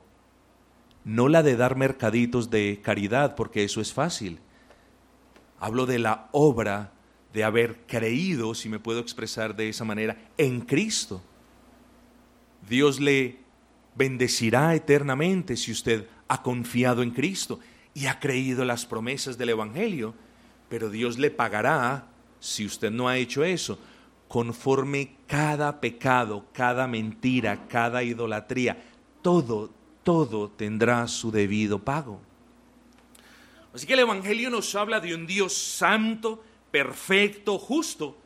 No 1.03 1.27
la 1.27 1.43
de 1.43 1.57
dar 1.57 1.75
mercaditos 1.75 2.49
de 2.49 2.79
caridad, 2.81 3.35
porque 3.35 3.65
eso 3.65 3.81
es 3.81 3.91
fácil. 3.91 4.39
Hablo 5.59 5.85
de 5.85 5.99
la 5.99 6.29
obra 6.31 6.91
de 7.33 7.43
haber 7.43 7.85
creído, 7.85 8.55
si 8.55 8.69
me 8.69 8.79
puedo 8.79 8.99
expresar 8.99 9.55
de 9.55 9.69
esa 9.69 9.85
manera, 9.85 10.17
en 10.37 10.61
Cristo. 10.61 11.21
Dios 12.67 12.99
le 12.99 13.37
bendecirá 13.95 14.75
eternamente 14.75 15.57
si 15.57 15.71
usted 15.71 16.07
ha 16.27 16.41
confiado 16.41 17.03
en 17.03 17.11
Cristo 17.11 17.59
y 17.93 18.05
ha 18.05 18.19
creído 18.19 18.63
las 18.65 18.85
promesas 18.85 19.37
del 19.37 19.49
Evangelio, 19.49 20.13
pero 20.69 20.89
Dios 20.89 21.17
le 21.17 21.31
pagará, 21.31 22.07
si 22.39 22.65
usted 22.65 22.91
no 22.91 23.07
ha 23.07 23.17
hecho 23.17 23.43
eso, 23.43 23.79
conforme 24.27 25.15
cada 25.27 25.81
pecado, 25.81 26.45
cada 26.53 26.87
mentira, 26.87 27.67
cada 27.67 28.03
idolatría, 28.03 28.81
todo, 29.21 29.71
todo 30.03 30.49
tendrá 30.49 31.07
su 31.07 31.31
debido 31.31 31.79
pago. 31.79 32.21
Así 33.79 33.87
que 33.87 33.93
el 33.93 33.99
Evangelio 33.99 34.49
nos 34.49 34.75
habla 34.75 34.99
de 34.99 35.15
un 35.15 35.25
Dios 35.25 35.53
santo, 35.53 36.43
perfecto, 36.69 37.57
justo, 37.57 38.17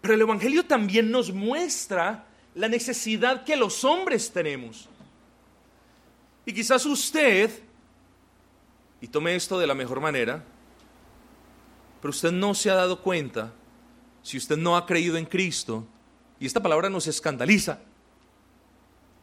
pero 0.00 0.14
el 0.14 0.20
Evangelio 0.20 0.66
también 0.66 1.10
nos 1.10 1.32
muestra 1.32 2.28
la 2.54 2.68
necesidad 2.68 3.42
que 3.42 3.56
los 3.56 3.82
hombres 3.82 4.30
tenemos. 4.30 4.88
Y 6.46 6.52
quizás 6.52 6.86
usted 6.86 7.50
y 9.00 9.08
tome 9.08 9.34
esto 9.34 9.58
de 9.58 9.66
la 9.66 9.74
mejor 9.74 9.98
manera, 9.98 10.44
pero 12.00 12.10
usted 12.10 12.30
no 12.30 12.54
se 12.54 12.70
ha 12.70 12.74
dado 12.74 13.02
cuenta, 13.02 13.52
si 14.22 14.36
usted 14.36 14.58
no 14.58 14.76
ha 14.76 14.86
creído 14.86 15.16
en 15.16 15.26
Cristo, 15.26 15.88
y 16.38 16.46
esta 16.46 16.62
palabra 16.62 16.88
nos 16.88 17.08
escandaliza, 17.08 17.80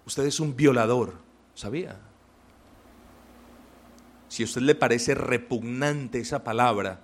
usted 0.06 0.26
es 0.26 0.41
un 0.41 0.54
violador, 0.54 1.13
¿sabía? 1.56 1.97
Si 4.27 4.43
a 4.43 4.45
usted 4.45 4.61
le 4.61 4.75
parece 4.75 5.15
repugnante 5.15 6.19
esa 6.19 6.43
palabra 6.43 7.01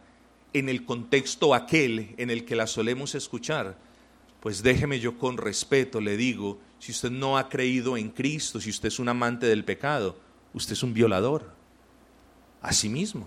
en 0.54 0.70
el 0.70 0.86
contexto 0.86 1.54
aquel 1.54 2.14
en 2.18 2.30
el 2.30 2.46
que 2.46 2.56
la 2.56 2.68
solemos 2.68 3.16
escuchar, 3.16 3.78
pues 4.40 4.62
déjeme 4.62 5.00
yo 5.00 5.18
con 5.18 5.38
respeto 5.38 6.02
le 6.02 6.18
digo, 6.18 6.60
si 6.80 6.92
usted 6.92 7.12
no 7.12 7.38
ha 7.38 7.48
creído 7.48 7.96
en 7.96 8.10
Cristo, 8.10 8.60
si 8.60 8.70
usted 8.70 8.90
es 8.90 9.00
un 9.00 9.08
amante 9.08 9.46
del 9.46 9.64
pecado, 9.64 10.18
usted 10.54 10.74
es 10.74 10.84
un 10.84 10.94
violador 10.94 11.54
a 12.62 12.74
sí 12.74 12.90
mismo. 12.90 13.26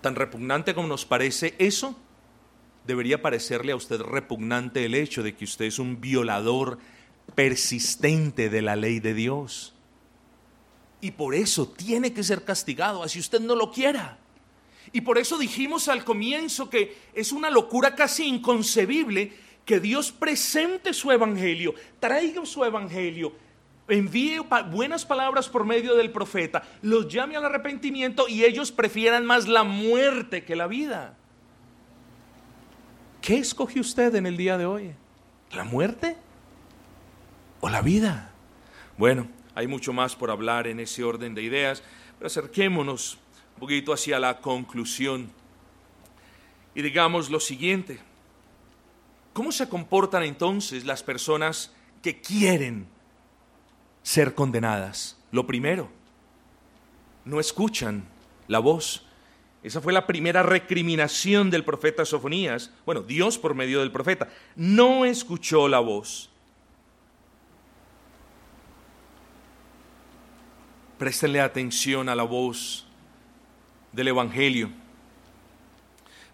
Tan 0.00 0.14
repugnante 0.14 0.74
como 0.74 0.88
nos 0.88 1.04
parece 1.04 1.54
eso, 1.58 1.94
debería 2.86 3.20
parecerle 3.20 3.72
a 3.72 3.76
usted 3.76 4.00
repugnante 4.00 4.84
el 4.84 4.94
hecho 4.94 5.22
de 5.22 5.34
que 5.34 5.44
usted 5.44 5.66
es 5.66 5.78
un 5.78 6.00
violador 6.00 6.78
persistente 7.34 8.48
de 8.48 8.62
la 8.62 8.76
ley 8.76 8.98
de 8.98 9.12
Dios. 9.12 9.74
Y 11.00 11.12
por 11.12 11.34
eso 11.34 11.68
tiene 11.68 12.12
que 12.12 12.24
ser 12.24 12.44
castigado, 12.44 13.02
así 13.02 13.18
usted 13.18 13.40
no 13.40 13.54
lo 13.54 13.70
quiera. 13.70 14.18
Y 14.92 15.02
por 15.02 15.18
eso 15.18 15.38
dijimos 15.38 15.88
al 15.88 16.04
comienzo 16.04 16.70
que 16.70 16.96
es 17.14 17.32
una 17.32 17.50
locura 17.50 17.94
casi 17.94 18.26
inconcebible 18.26 19.32
que 19.64 19.80
Dios 19.80 20.10
presente 20.10 20.94
su 20.94 21.12
evangelio, 21.12 21.74
traiga 22.00 22.44
su 22.46 22.64
evangelio 22.64 23.32
envíe 23.88 24.38
buenas 24.70 25.04
palabras 25.04 25.48
por 25.48 25.64
medio 25.64 25.94
del 25.96 26.12
profeta, 26.12 26.62
los 26.82 27.08
llame 27.08 27.36
al 27.36 27.44
arrepentimiento 27.44 28.28
y 28.28 28.44
ellos 28.44 28.70
prefieran 28.70 29.24
más 29.24 29.48
la 29.48 29.64
muerte 29.64 30.44
que 30.44 30.56
la 30.56 30.66
vida. 30.66 31.16
¿Qué 33.22 33.38
escoge 33.38 33.80
usted 33.80 34.14
en 34.14 34.26
el 34.26 34.36
día 34.36 34.58
de 34.58 34.66
hoy? 34.66 34.92
¿La 35.52 35.64
muerte 35.64 36.16
o 37.60 37.68
la 37.68 37.82
vida? 37.82 38.30
Bueno, 38.96 39.28
hay 39.58 39.66
mucho 39.66 39.92
más 39.92 40.14
por 40.14 40.30
hablar 40.30 40.68
en 40.68 40.78
ese 40.78 41.02
orden 41.02 41.34
de 41.34 41.42
ideas, 41.42 41.82
pero 42.16 42.28
acerquémonos 42.28 43.18
un 43.54 43.60
poquito 43.60 43.92
hacia 43.92 44.20
la 44.20 44.40
conclusión 44.40 45.30
y 46.74 46.82
digamos 46.82 47.28
lo 47.28 47.40
siguiente. 47.40 47.98
¿Cómo 49.32 49.50
se 49.50 49.68
comportan 49.68 50.22
entonces 50.22 50.84
las 50.84 51.02
personas 51.02 51.72
que 52.02 52.20
quieren 52.20 52.86
ser 54.02 54.34
condenadas. 54.34 55.18
Lo 55.32 55.46
primero, 55.46 55.90
no 57.24 57.40
escuchan 57.40 58.04
la 58.46 58.58
voz. 58.58 59.04
Esa 59.62 59.80
fue 59.80 59.92
la 59.92 60.06
primera 60.06 60.42
recriminación 60.42 61.50
del 61.50 61.64
profeta 61.64 62.04
Sofonías. 62.04 62.72
Bueno, 62.86 63.02
Dios 63.02 63.38
por 63.38 63.54
medio 63.54 63.80
del 63.80 63.92
profeta. 63.92 64.28
No 64.56 65.04
escuchó 65.04 65.68
la 65.68 65.80
voz. 65.80 66.30
Préstenle 70.98 71.40
atención 71.40 72.08
a 72.08 72.16
la 72.16 72.24
voz 72.24 72.84
del 73.92 74.08
Evangelio. 74.08 74.68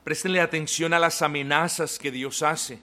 Préstenle 0.03 0.41
atención 0.41 0.95
a 0.95 0.99
las 0.99 1.21
amenazas 1.21 1.99
que 1.99 2.11
Dios 2.11 2.43
hace. 2.43 2.81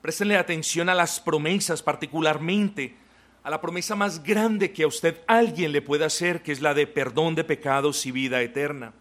Préstenle 0.00 0.36
atención 0.36 0.88
a 0.88 0.94
las 0.94 1.18
promesas, 1.18 1.82
particularmente 1.82 2.94
a 3.42 3.50
la 3.50 3.60
promesa 3.60 3.96
más 3.96 4.22
grande 4.22 4.72
que 4.72 4.84
a 4.84 4.86
usted 4.86 5.20
alguien 5.26 5.72
le 5.72 5.82
pueda 5.82 6.06
hacer, 6.06 6.40
que 6.40 6.52
es 6.52 6.60
la 6.60 6.72
de 6.72 6.86
perdón 6.86 7.34
de 7.34 7.42
pecados 7.42 8.06
y 8.06 8.12
vida 8.12 8.40
eterna. 8.40 8.92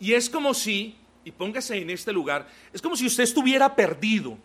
Y 0.00 0.14
es 0.14 0.28
como 0.28 0.54
si, 0.54 0.96
y 1.24 1.30
póngase 1.30 1.76
en 1.80 1.90
este 1.90 2.12
lugar, 2.12 2.48
es 2.72 2.82
como 2.82 2.96
si 2.96 3.06
usted 3.06 3.22
estuviera 3.22 3.76
perdido 3.76 4.36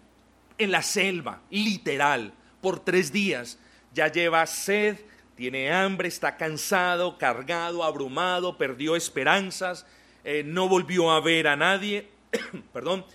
en 0.60 0.72
la 0.72 0.84
selva, 0.84 1.42
literal, 1.50 2.34
por 2.62 2.80
tres 2.82 3.12
días. 3.12 3.58
Ya 3.96 4.12
lleva 4.12 4.46
sed, 4.46 4.98
tiene 5.36 5.72
hambre, 5.72 6.08
está 6.08 6.38
cansado, 6.38 7.18
cargado, 7.18 7.84
abrumado, 7.84 8.58
perdió 8.58 8.96
esperanzas, 8.96 9.86
eh, 10.24 10.44
no 10.46 10.70
volvió 10.70 11.12
a 11.12 11.20
ver 11.20 11.48
a 11.48 11.56
nadie, 11.56 12.10
perdón, 12.74 13.06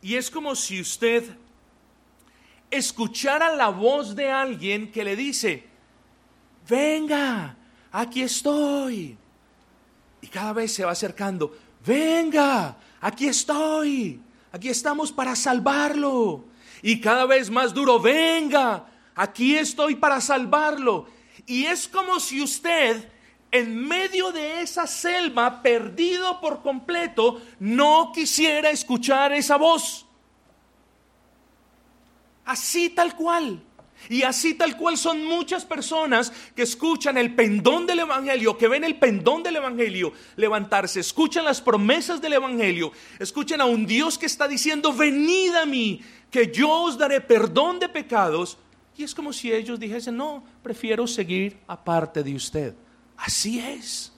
y 0.00 0.16
es 0.16 0.30
como 0.30 0.54
si 0.54 0.80
usted 0.80 1.24
escuchara 2.70 3.54
la 3.54 3.68
voz 3.68 4.14
de 4.14 4.30
alguien 4.30 4.90
que 4.90 5.04
le 5.04 5.16
dice, 5.16 5.64
venga, 6.68 7.56
aquí 7.92 8.22
estoy. 8.22 9.16
Y 10.20 10.26
cada 10.28 10.52
vez 10.52 10.72
se 10.72 10.84
va 10.84 10.92
acercando, 10.92 11.56
venga, 11.84 12.76
aquí 13.00 13.28
estoy, 13.28 14.20
aquí 14.52 14.68
estamos 14.68 15.12
para 15.12 15.36
salvarlo. 15.36 16.44
Y 16.82 17.00
cada 17.00 17.26
vez 17.26 17.50
más 17.50 17.72
duro, 17.72 18.00
venga, 18.00 18.86
aquí 19.14 19.56
estoy 19.56 19.96
para 19.96 20.20
salvarlo. 20.20 21.06
Y 21.44 21.66
es 21.66 21.86
como 21.88 22.20
si 22.20 22.40
usted 22.40 23.08
en 23.50 23.86
medio 23.86 24.32
de 24.32 24.60
esa 24.60 24.86
selva, 24.86 25.62
perdido 25.62 26.40
por 26.40 26.62
completo, 26.62 27.40
no 27.58 28.12
quisiera 28.14 28.70
escuchar 28.70 29.32
esa 29.32 29.56
voz. 29.56 30.06
Así 32.44 32.90
tal 32.90 33.14
cual. 33.16 33.62
Y 34.08 34.22
así 34.22 34.54
tal 34.54 34.76
cual 34.76 34.96
son 34.98 35.24
muchas 35.24 35.64
personas 35.64 36.32
que 36.54 36.62
escuchan 36.62 37.16
el 37.16 37.34
pendón 37.34 37.86
del 37.86 38.00
Evangelio, 38.00 38.56
que 38.58 38.68
ven 38.68 38.84
el 38.84 38.98
pendón 38.98 39.42
del 39.42 39.56
Evangelio 39.56 40.12
levantarse, 40.36 41.00
escuchan 41.00 41.44
las 41.44 41.60
promesas 41.60 42.20
del 42.20 42.34
Evangelio, 42.34 42.92
escuchan 43.18 43.60
a 43.60 43.64
un 43.64 43.86
Dios 43.86 44.18
que 44.18 44.26
está 44.26 44.46
diciendo, 44.46 44.92
venid 44.92 45.54
a 45.54 45.64
mí, 45.64 46.02
que 46.30 46.52
yo 46.52 46.70
os 46.70 46.98
daré 46.98 47.20
perdón 47.20 47.78
de 47.80 47.88
pecados, 47.88 48.58
y 48.96 49.02
es 49.02 49.14
como 49.14 49.32
si 49.32 49.52
ellos 49.52 49.78
dijesen, 49.78 50.16
no, 50.16 50.42
prefiero 50.62 51.06
seguir 51.06 51.58
aparte 51.66 52.22
de 52.22 52.34
usted. 52.34 52.74
Así 53.16 53.58
es. 53.58 54.12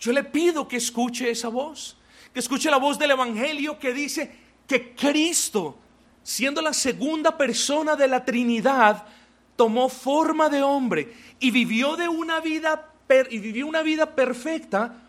Yo 0.00 0.12
le 0.12 0.24
pido 0.24 0.66
que 0.66 0.76
escuche 0.76 1.30
esa 1.30 1.48
voz, 1.48 1.96
que 2.32 2.40
escuche 2.40 2.70
la 2.70 2.78
voz 2.78 2.98
del 2.98 3.12
Evangelio 3.12 3.78
que 3.78 3.92
dice 3.92 4.36
que 4.66 4.94
Cristo, 4.94 5.78
siendo 6.24 6.60
la 6.60 6.72
segunda 6.72 7.36
persona 7.36 7.94
de 7.94 8.08
la 8.08 8.24
Trinidad, 8.24 9.06
tomó 9.54 9.88
forma 9.88 10.48
de 10.48 10.62
hombre 10.62 11.14
y 11.38 11.52
vivió 11.52 11.96
de 11.96 12.08
una 12.08 12.40
vida 12.40 12.88
y 13.30 13.38
vivió 13.38 13.66
una 13.66 13.82
vida 13.82 14.14
perfecta, 14.14 15.02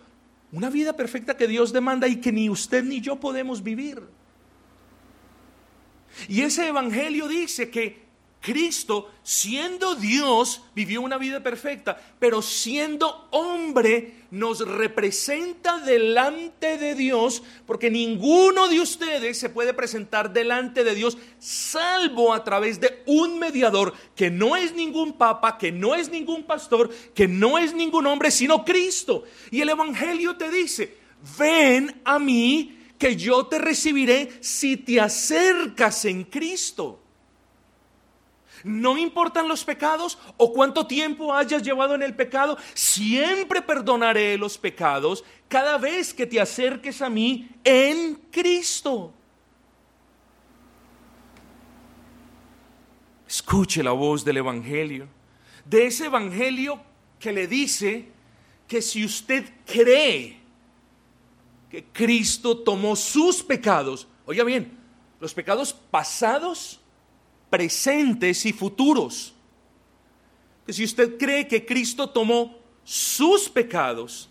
una 0.52 0.70
vida 0.70 0.94
perfecta 0.94 1.38
que 1.38 1.48
Dios 1.48 1.72
demanda 1.72 2.08
y 2.08 2.18
que 2.18 2.32
ni 2.32 2.50
usted 2.50 2.84
ni 2.84 3.02
yo 3.02 3.20
podemos 3.20 3.64
vivir. 3.64 4.04
Y 6.28 6.42
ese 6.42 6.68
evangelio 6.68 7.28
dice 7.28 7.70
que 7.70 8.04
Cristo, 8.44 9.10
siendo 9.24 9.96
Dios, 9.96 10.64
vivió 10.76 11.02
una 11.02 11.18
vida 11.18 11.42
perfecta, 11.42 11.98
pero 12.20 12.42
siendo 12.42 13.30
hombre, 13.32 14.16
nos 14.32 14.68
representa 14.68 15.80
delante 15.80 16.78
de 16.78 16.94
Dios, 16.94 17.42
porque 17.66 17.90
ninguno 17.90 18.68
de 18.68 18.82
ustedes 18.82 19.40
se 19.40 19.48
puede 19.48 19.74
presentar 19.74 20.34
delante 20.34 20.84
de 20.84 20.94
Dios 20.94 21.18
salvo 21.40 22.34
a 22.34 22.44
través 22.44 22.82
de 22.82 23.02
un 23.06 23.40
mediador 23.40 23.94
que 24.14 24.30
no 24.30 24.58
es 24.58 24.76
ningún 24.76 25.14
papa, 25.14 25.58
que 25.58 25.72
no 25.72 25.96
es 25.96 26.10
ningún 26.10 26.44
pastor, 26.44 26.90
que 27.16 27.30
no 27.30 27.58
es 27.58 27.74
ningún 27.74 28.06
hombre, 28.08 28.30
sino 28.30 28.66
Cristo. 28.66 29.24
Y 29.52 29.62
el 29.62 29.70
Evangelio 29.70 30.36
te 30.36 30.52
dice, 30.52 30.98
ven 31.40 32.02
a 32.04 32.20
mí 32.20 32.83
que 32.98 33.16
yo 33.16 33.46
te 33.48 33.60
recibiré 33.60 34.32
si 34.42 34.78
te 34.78 35.00
acercas 35.00 36.06
en 36.06 36.24
Cristo. 36.24 37.00
No 38.64 38.98
importan 38.98 39.48
los 39.48 39.66
pecados 39.66 40.18
o 40.38 40.54
cuánto 40.54 40.88
tiempo 40.88 41.34
hayas 41.34 41.64
llevado 41.64 41.96
en 41.96 42.02
el 42.02 42.16
pecado, 42.16 42.58
siempre 42.74 43.62
perdonaré 43.62 44.38
los 44.38 44.58
pecados 44.58 45.24
cada 45.50 45.78
vez 45.78 46.14
que 46.14 46.26
te 46.26 46.40
acerques 46.40 47.02
a 47.02 47.10
mí 47.10 47.50
en 47.64 48.16
Cristo. 48.32 49.14
Escuche 53.28 53.84
la 53.84 53.92
voz 53.92 54.24
del 54.24 54.38
Evangelio, 54.38 55.08
de 55.66 55.88
ese 55.88 56.06
Evangelio 56.06 56.82
que 57.20 57.34
le 57.34 57.48
dice 57.48 58.08
que 58.68 58.82
si 58.82 59.04
usted 59.04 59.44
cree 59.66 60.43
que 61.74 61.84
Cristo 61.86 62.56
tomó 62.56 62.96
sus 62.96 63.42
pecados, 63.42 64.08
oiga 64.28 64.44
bien, 64.44 64.78
los 65.20 65.34
pecados 65.34 65.74
pasados, 65.74 66.80
presentes 67.50 68.46
y 68.46 68.54
futuros. 68.54 69.34
Que 70.68 70.74
si 70.74 70.84
usted 70.84 71.18
cree 71.18 71.48
que 71.48 71.66
Cristo 71.66 72.08
tomó 72.08 72.60
sus 72.84 73.50
pecados 73.50 74.30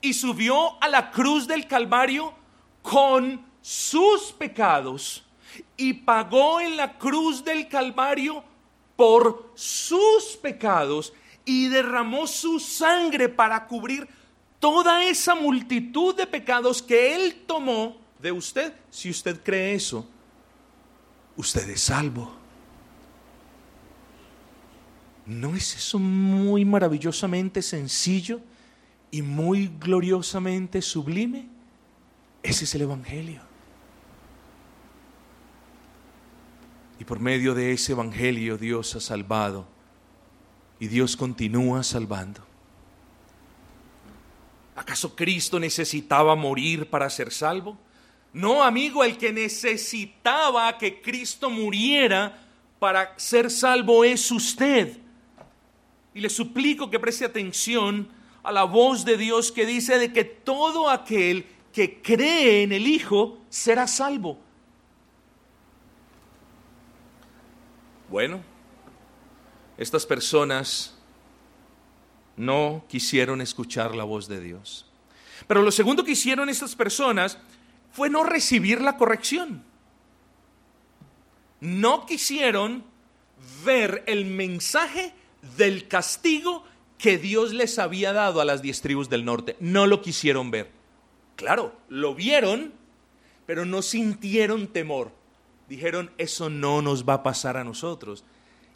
y 0.00 0.14
subió 0.14 0.82
a 0.82 0.88
la 0.88 1.10
cruz 1.10 1.46
del 1.46 1.66
Calvario 1.66 2.32
con 2.80 3.44
sus 3.60 4.32
pecados 4.32 5.22
y 5.76 5.92
pagó 5.92 6.58
en 6.58 6.78
la 6.78 6.96
cruz 6.96 7.44
del 7.44 7.68
Calvario 7.68 8.42
por 8.96 9.52
sus 9.54 10.38
pecados 10.40 11.12
y 11.44 11.68
derramó 11.68 12.26
su 12.26 12.58
sangre 12.58 13.28
para 13.28 13.66
cubrir 13.66 14.08
toda 14.60 15.04
esa 15.04 15.34
multitud 15.34 16.14
de 16.14 16.26
pecados 16.26 16.82
que 16.82 17.14
Él 17.14 17.42
tomó 17.46 17.96
de 18.20 18.32
usted, 18.32 18.72
si 18.90 19.10
usted 19.10 19.42
cree 19.42 19.74
eso, 19.74 20.06
usted 21.36 21.68
es 21.70 21.80
salvo. 21.80 22.32
¿No 25.26 25.54
es 25.54 25.76
eso 25.76 25.98
muy 25.98 26.64
maravillosamente 26.64 27.60
sencillo 27.62 28.40
y 29.10 29.22
muy 29.22 29.70
gloriosamente 29.78 30.80
sublime? 30.80 31.46
Ese 32.42 32.64
es 32.64 32.74
el 32.74 32.82
Evangelio. 32.82 33.42
Y 36.98 37.04
por 37.04 37.20
medio 37.20 37.54
de 37.54 37.72
ese 37.72 37.92
Evangelio 37.92 38.56
Dios 38.56 38.96
ha 38.96 39.00
salvado 39.00 39.66
y 40.80 40.88
Dios 40.88 41.16
continúa 41.16 41.82
salvando. 41.82 42.48
¿Acaso 44.78 45.16
Cristo 45.16 45.58
necesitaba 45.58 46.36
morir 46.36 46.88
para 46.88 47.10
ser 47.10 47.32
salvo? 47.32 47.76
No, 48.32 48.62
amigo, 48.62 49.02
el 49.02 49.18
que 49.18 49.32
necesitaba 49.32 50.78
que 50.78 51.02
Cristo 51.02 51.50
muriera 51.50 52.46
para 52.78 53.12
ser 53.18 53.50
salvo 53.50 54.04
es 54.04 54.30
usted. 54.30 54.96
Y 56.14 56.20
le 56.20 56.30
suplico 56.30 56.88
que 56.88 57.00
preste 57.00 57.24
atención 57.24 58.08
a 58.44 58.52
la 58.52 58.62
voz 58.62 59.04
de 59.04 59.16
Dios 59.16 59.50
que 59.50 59.66
dice 59.66 59.98
de 59.98 60.12
que 60.12 60.22
todo 60.22 60.88
aquel 60.88 61.44
que 61.72 62.00
cree 62.00 62.62
en 62.62 62.70
el 62.70 62.86
Hijo 62.86 63.38
será 63.48 63.88
salvo. 63.88 64.38
Bueno, 68.08 68.40
estas 69.76 70.06
personas 70.06 70.97
no 72.38 72.84
quisieron 72.88 73.40
escuchar 73.40 73.94
la 73.94 74.04
voz 74.04 74.28
de 74.28 74.40
Dios. 74.40 74.86
Pero 75.46 75.62
lo 75.62 75.70
segundo 75.70 76.04
que 76.04 76.12
hicieron 76.12 76.48
estas 76.48 76.74
personas 76.74 77.38
fue 77.92 78.10
no 78.10 78.24
recibir 78.24 78.80
la 78.80 78.96
corrección. 78.96 79.62
No 81.60 82.06
quisieron 82.06 82.84
ver 83.64 84.04
el 84.06 84.24
mensaje 84.24 85.12
del 85.56 85.88
castigo 85.88 86.64
que 86.98 87.18
Dios 87.18 87.52
les 87.52 87.78
había 87.78 88.12
dado 88.12 88.40
a 88.40 88.44
las 88.44 88.62
diez 88.62 88.80
tribus 88.80 89.08
del 89.08 89.24
norte. 89.24 89.56
No 89.60 89.86
lo 89.86 90.02
quisieron 90.02 90.50
ver. 90.50 90.70
Claro, 91.36 91.76
lo 91.88 92.14
vieron, 92.14 92.72
pero 93.46 93.64
no 93.64 93.82
sintieron 93.82 94.66
temor. 94.68 95.12
Dijeron, 95.68 96.10
eso 96.18 96.50
no 96.50 96.82
nos 96.82 97.08
va 97.08 97.14
a 97.14 97.22
pasar 97.22 97.56
a 97.56 97.64
nosotros. 97.64 98.24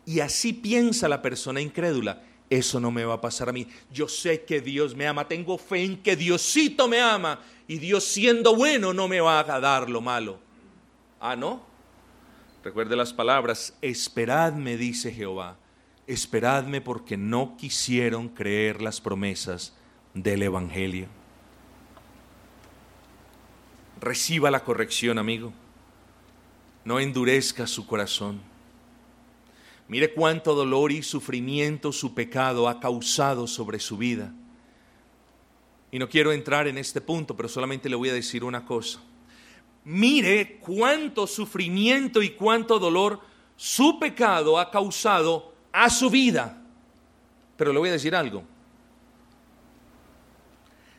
Y 0.07 0.21
así 0.21 0.53
piensa 0.53 1.09
la 1.09 1.23
persona 1.23 1.61
incrédula. 1.61 2.23
Eso 2.53 2.79
no 2.79 2.91
me 2.91 3.03
va 3.07 3.15
a 3.15 3.21
pasar 3.23 3.49
a 3.49 3.53
mí. 3.53 3.67
Yo 3.91 4.07
sé 4.07 4.45
que 4.45 4.61
Dios 4.61 4.95
me 4.95 5.07
ama, 5.07 5.27
tengo 5.27 5.57
fe 5.57 5.85
en 5.85 6.03
que 6.03 6.17
Diosito 6.17 6.87
me 6.87 7.01
ama 7.01 7.41
y 7.67 7.79
Dios 7.79 8.05
siendo 8.05 8.55
bueno 8.55 8.93
no 8.93 9.09
me 9.09 9.23
va 9.23 9.41
a 9.41 9.59
dar 9.59 9.89
lo 9.89 10.03
malo. 10.03 10.39
Ah, 11.19 11.35
¿no? 11.35 11.63
Recuerde 12.63 12.95
las 12.95 13.15
palabras, 13.15 13.75
esperadme, 13.81 14.77
dice 14.77 15.11
Jehová, 15.11 15.57
esperadme 16.07 16.83
porque 16.83 17.17
no 17.17 17.57
quisieron 17.57 18.29
creer 18.29 18.83
las 18.83 19.01
promesas 19.01 19.75
del 20.13 20.43
Evangelio. 20.43 21.07
Reciba 23.99 24.51
la 24.51 24.63
corrección, 24.63 25.17
amigo. 25.17 25.55
No 26.85 27.01
endurezca 27.01 27.67
su 27.67 27.87
corazón. 27.87 28.52
Mire 29.89 30.15
cuánto 30.15 30.55
dolor 30.55 30.93
y 30.93 31.03
sufrimiento 31.03 31.93
su 31.93 32.15
pecado 32.15 32.69
ha 32.69 32.81
causado 32.81 33.47
sobre 33.47 33.79
su 33.79 33.97
vida. 33.97 34.33
Y 35.91 35.99
no 35.99 36.09
quiero 36.09 36.33
entrar 36.33 36.67
en 36.67 36.79
este 36.79 37.01
punto, 37.01 37.37
pero 37.37 37.49
solamente 37.49 37.89
le 37.89 37.97
voy 37.97 38.09
a 38.09 38.15
decir 38.15 38.45
una 38.45 38.65
cosa. 38.65 39.01
Mire 39.85 40.59
cuánto 40.59 41.27
sufrimiento 41.27 42.23
y 42.23 42.31
cuánto 42.31 42.79
dolor 42.79 43.21
su 43.57 43.99
pecado 43.99 44.59
ha 44.59 44.71
causado 44.71 45.53
a 45.73 45.91
su 45.91 46.09
vida. 46.09 46.63
Pero 47.57 47.73
le 47.73 47.79
voy 47.79 47.89
a 47.91 47.93
decir 47.93 48.15
algo. 48.15 48.45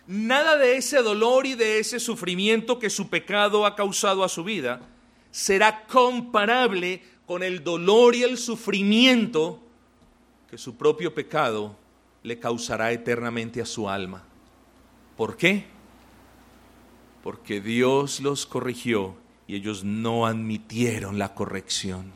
Nada 0.05 0.57
de 0.57 0.75
ese 0.75 1.01
dolor 1.01 1.45
y 1.45 1.55
de 1.55 1.79
ese 1.79 1.99
sufrimiento 1.99 2.77
que 2.77 2.89
su 2.89 3.09
pecado 3.09 3.65
ha 3.65 3.75
causado 3.75 4.23
a 4.23 4.29
su 4.29 4.43
vida 4.43 4.81
será 5.31 5.85
comparable 5.87 7.01
con 7.25 7.43
el 7.43 7.63
dolor 7.63 8.15
y 8.15 8.23
el 8.23 8.37
sufrimiento 8.37 9.59
que 10.49 10.57
su 10.57 10.75
propio 10.75 11.13
pecado 11.13 11.75
le 12.21 12.39
causará 12.39 12.91
eternamente 12.91 13.61
a 13.61 13.65
su 13.65 13.89
alma. 13.89 14.23
¿Por 15.17 15.37
qué? 15.37 15.65
Porque 17.23 17.61
Dios 17.61 18.19
los 18.19 18.45
corrigió 18.45 19.15
y 19.47 19.55
ellos 19.55 19.83
no 19.83 20.25
admitieron 20.25 21.17
la 21.17 21.33
corrección. 21.33 22.11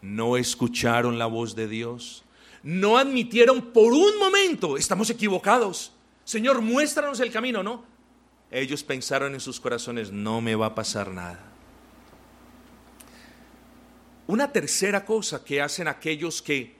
No 0.00 0.36
escucharon 0.36 1.18
la 1.18 1.26
voz 1.26 1.54
de 1.54 1.68
Dios. 1.68 2.24
No 2.62 2.98
admitieron 2.98 3.72
por 3.72 3.92
un 3.92 4.18
momento, 4.18 4.76
estamos 4.76 5.10
equivocados. 5.10 5.92
Señor, 6.24 6.60
muéstranos 6.60 7.18
el 7.20 7.32
camino, 7.32 7.62
¿no? 7.62 7.84
Ellos 8.50 8.82
pensaron 8.84 9.34
en 9.34 9.40
sus 9.40 9.58
corazones, 9.58 10.12
no 10.12 10.40
me 10.40 10.54
va 10.54 10.66
a 10.66 10.74
pasar 10.74 11.10
nada. 11.10 11.51
Una 14.32 14.50
tercera 14.50 15.04
cosa 15.04 15.44
que 15.44 15.60
hacen 15.60 15.88
aquellos 15.88 16.40
que 16.40 16.74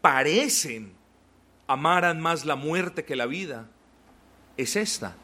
parecen 0.00 0.94
amaran 1.66 2.22
más 2.22 2.46
la 2.46 2.56
muerte 2.56 3.04
que 3.04 3.16
la 3.16 3.26
vida 3.26 3.68
es 4.56 4.76
esta. 4.76 5.14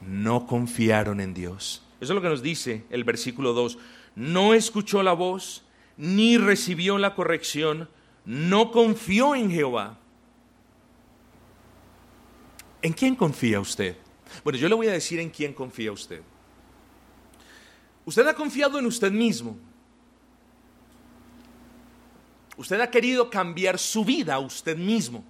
No 0.00 0.46
confiaron 0.46 1.20
en 1.20 1.34
Dios. 1.34 1.82
Eso 2.00 2.14
es 2.14 2.16
lo 2.16 2.22
que 2.22 2.30
nos 2.30 2.40
dice 2.40 2.86
el 2.88 3.04
versículo 3.04 3.52
2. 3.52 3.76
No 4.16 4.54
escuchó 4.54 5.02
la 5.02 5.12
voz, 5.12 5.66
ni 5.98 6.38
recibió 6.38 6.96
la 6.96 7.14
corrección, 7.14 7.90
no 8.24 8.70
confió 8.70 9.34
en 9.34 9.50
Jehová. 9.50 9.98
¿En 12.80 12.94
quién 12.94 13.14
confía 13.14 13.60
usted? 13.60 13.94
Bueno, 14.42 14.58
yo 14.58 14.70
le 14.70 14.74
voy 14.74 14.88
a 14.88 14.92
decir 14.92 15.20
en 15.20 15.28
quién 15.28 15.52
confía 15.52 15.92
usted. 15.92 16.22
Usted 18.06 18.26
ha 18.26 18.32
confiado 18.32 18.78
en 18.78 18.86
usted 18.86 19.12
mismo. 19.12 19.58
Usted 22.56 22.80
ha 22.80 22.90
querido 22.90 23.30
cambiar 23.30 23.78
su 23.78 24.04
vida 24.04 24.34
a 24.34 24.38
usted 24.38 24.76
mismo 24.76 25.24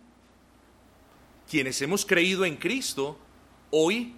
quienes 1.48 1.80
hemos 1.82 2.04
creído 2.04 2.44
en 2.44 2.56
Cristo, 2.56 3.18
hoy 3.70 4.14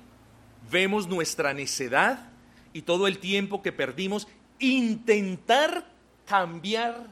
vemos 0.71 1.07
nuestra 1.07 1.53
necedad 1.53 2.31
y 2.73 2.83
todo 2.83 3.07
el 3.07 3.19
tiempo 3.19 3.63
que 3.63 3.73
perdimos 3.73 4.29
intentar 4.59 5.87
cambiar 6.25 7.09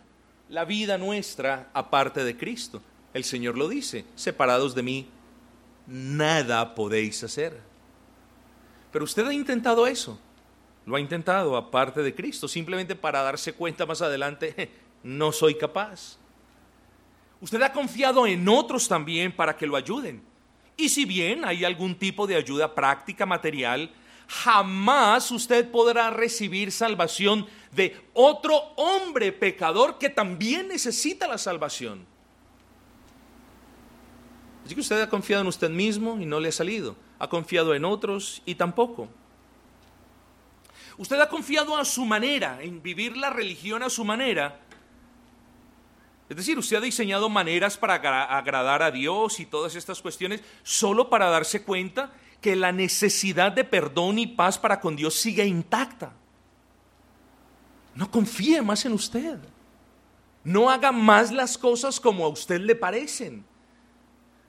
la 0.48 0.64
vida 0.64 0.98
nuestra 0.98 1.70
aparte 1.72 2.24
de 2.24 2.36
Cristo. 2.36 2.82
El 3.12 3.24
Señor 3.24 3.56
lo 3.56 3.68
dice, 3.68 4.04
separados 4.14 4.74
de 4.74 4.82
mí, 4.82 5.08
nada 5.86 6.74
podéis 6.74 7.22
hacer. 7.24 7.60
Pero 8.92 9.04
usted 9.04 9.26
ha 9.26 9.32
intentado 9.32 9.86
eso, 9.86 10.18
lo 10.86 10.96
ha 10.96 11.00
intentado 11.00 11.56
aparte 11.56 12.02
de 12.02 12.14
Cristo, 12.14 12.46
simplemente 12.46 12.94
para 12.94 13.22
darse 13.22 13.52
cuenta 13.52 13.86
más 13.86 14.02
adelante, 14.02 14.70
no 15.04 15.30
soy 15.30 15.54
capaz. 15.54 16.18
Usted 17.40 17.60
ha 17.62 17.72
confiado 17.72 18.26
en 18.26 18.48
otros 18.48 18.88
también 18.88 19.30
para 19.30 19.56
que 19.56 19.66
lo 19.66 19.76
ayuden. 19.76 20.22
Y 20.76 20.88
si 20.88 21.04
bien 21.04 21.44
hay 21.44 21.64
algún 21.64 21.94
tipo 21.94 22.26
de 22.26 22.34
ayuda 22.34 22.74
práctica, 22.74 23.26
material, 23.26 23.92
jamás 24.26 25.30
usted 25.30 25.70
podrá 25.70 26.10
recibir 26.10 26.72
salvación 26.72 27.46
de 27.70 27.96
otro 28.14 28.56
hombre 28.76 29.30
pecador 29.30 29.98
que 29.98 30.08
también 30.08 30.68
necesita 30.68 31.28
la 31.28 31.38
salvación. 31.38 32.06
Así 34.64 34.74
que 34.74 34.80
usted 34.80 35.00
ha 35.02 35.10
confiado 35.10 35.42
en 35.42 35.48
usted 35.48 35.70
mismo 35.70 36.18
y 36.18 36.24
no 36.24 36.40
le 36.40 36.48
ha 36.48 36.52
salido. 36.52 36.96
Ha 37.18 37.28
confiado 37.28 37.74
en 37.74 37.84
otros 37.84 38.42
y 38.46 38.54
tampoco. 38.54 39.08
Usted 40.96 41.20
ha 41.20 41.28
confiado 41.28 41.76
a 41.76 41.84
su 41.84 42.04
manera, 42.04 42.58
en 42.62 42.82
vivir 42.82 43.16
la 43.16 43.30
religión 43.30 43.82
a 43.82 43.90
su 43.90 44.04
manera, 44.04 44.63
es 46.28 46.36
decir, 46.36 46.58
usted 46.58 46.76
ha 46.76 46.80
diseñado 46.80 47.28
maneras 47.28 47.76
para 47.76 47.94
agradar 48.36 48.82
a 48.82 48.90
Dios 48.90 49.40
y 49.40 49.46
todas 49.46 49.74
estas 49.74 50.00
cuestiones 50.00 50.42
solo 50.62 51.10
para 51.10 51.28
darse 51.28 51.62
cuenta 51.62 52.12
que 52.40 52.56
la 52.56 52.72
necesidad 52.72 53.52
de 53.52 53.64
perdón 53.64 54.18
y 54.18 54.26
paz 54.26 54.58
para 54.58 54.80
con 54.80 54.96
Dios 54.96 55.14
sigue 55.14 55.44
intacta. 55.46 56.12
No 57.94 58.10
confíe 58.10 58.62
más 58.62 58.84
en 58.84 58.92
usted. 58.92 59.38
No 60.42 60.70
haga 60.70 60.92
más 60.92 61.30
las 61.30 61.56
cosas 61.56 62.00
como 62.00 62.24
a 62.24 62.28
usted 62.28 62.60
le 62.60 62.74
parecen. 62.74 63.44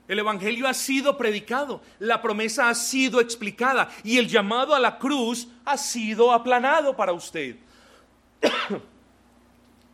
El 0.08 0.18
Evangelio 0.18 0.68
ha 0.68 0.74
sido 0.74 1.16
predicado, 1.16 1.82
la 1.98 2.22
promesa 2.22 2.68
ha 2.68 2.74
sido 2.74 3.20
explicada 3.20 3.88
y 4.04 4.18
el 4.18 4.28
llamado 4.28 4.74
a 4.74 4.78
la 4.78 4.98
cruz 4.98 5.48
ha 5.64 5.76
sido 5.76 6.32
aplanado 6.32 6.94
para 6.96 7.12
usted. 7.12 7.56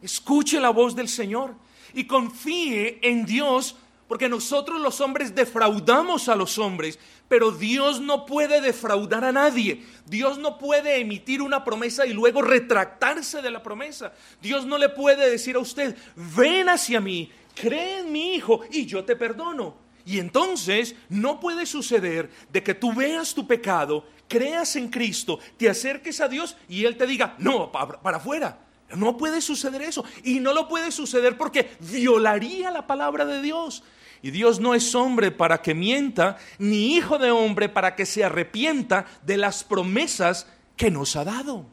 Escuche 0.02 0.60
la 0.60 0.70
voz 0.70 0.94
del 0.94 1.08
Señor 1.08 1.54
y 1.94 2.04
confíe 2.04 2.98
en 3.02 3.24
Dios, 3.24 3.76
porque 4.08 4.28
nosotros 4.28 4.80
los 4.80 5.00
hombres 5.00 5.34
defraudamos 5.34 6.28
a 6.28 6.36
los 6.36 6.58
hombres, 6.58 6.98
pero 7.28 7.50
Dios 7.50 8.00
no 8.00 8.26
puede 8.26 8.60
defraudar 8.60 9.24
a 9.24 9.32
nadie. 9.32 9.84
Dios 10.04 10.36
no 10.38 10.58
puede 10.58 11.00
emitir 11.00 11.40
una 11.40 11.64
promesa 11.64 12.04
y 12.04 12.12
luego 12.12 12.42
retractarse 12.42 13.40
de 13.40 13.50
la 13.50 13.62
promesa. 13.62 14.12
Dios 14.42 14.66
no 14.66 14.76
le 14.76 14.90
puede 14.90 15.30
decir 15.30 15.56
a 15.56 15.60
usted, 15.60 15.96
ven 16.36 16.68
hacia 16.68 17.00
mí, 17.00 17.30
cree 17.54 18.00
en 18.00 18.12
mi 18.12 18.34
Hijo 18.34 18.60
y 18.70 18.84
yo 18.84 19.02
te 19.04 19.16
perdono. 19.16 19.76
Y 20.04 20.18
entonces 20.18 20.94
no 21.08 21.40
puede 21.40 21.64
suceder 21.64 22.30
de 22.52 22.62
que 22.62 22.74
tú 22.74 22.92
veas 22.92 23.34
tu 23.34 23.46
pecado, 23.46 24.04
creas 24.28 24.76
en 24.76 24.88
Cristo, 24.88 25.38
te 25.56 25.68
acerques 25.70 26.20
a 26.20 26.28
Dios 26.28 26.56
y 26.68 26.84
Él 26.84 26.96
te 26.96 27.06
diga, 27.06 27.34
no, 27.38 27.72
para, 27.72 28.00
para 28.00 28.16
afuera. 28.18 28.58
No 28.96 29.16
puede 29.16 29.40
suceder 29.40 29.82
eso. 29.82 30.04
Y 30.22 30.40
no 30.40 30.52
lo 30.52 30.68
puede 30.68 30.92
suceder 30.92 31.36
porque 31.36 31.76
violaría 31.80 32.70
la 32.70 32.86
palabra 32.86 33.24
de 33.24 33.40
Dios. 33.40 33.82
Y 34.22 34.30
Dios 34.30 34.60
no 34.60 34.74
es 34.74 34.94
hombre 34.94 35.30
para 35.30 35.62
que 35.62 35.74
mienta, 35.74 36.38
ni 36.58 36.94
hijo 36.94 37.18
de 37.18 37.30
hombre 37.30 37.68
para 37.68 37.96
que 37.96 38.06
se 38.06 38.22
arrepienta 38.22 39.06
de 39.22 39.36
las 39.36 39.64
promesas 39.64 40.46
que 40.76 40.90
nos 40.90 41.16
ha 41.16 41.24
dado. 41.24 41.66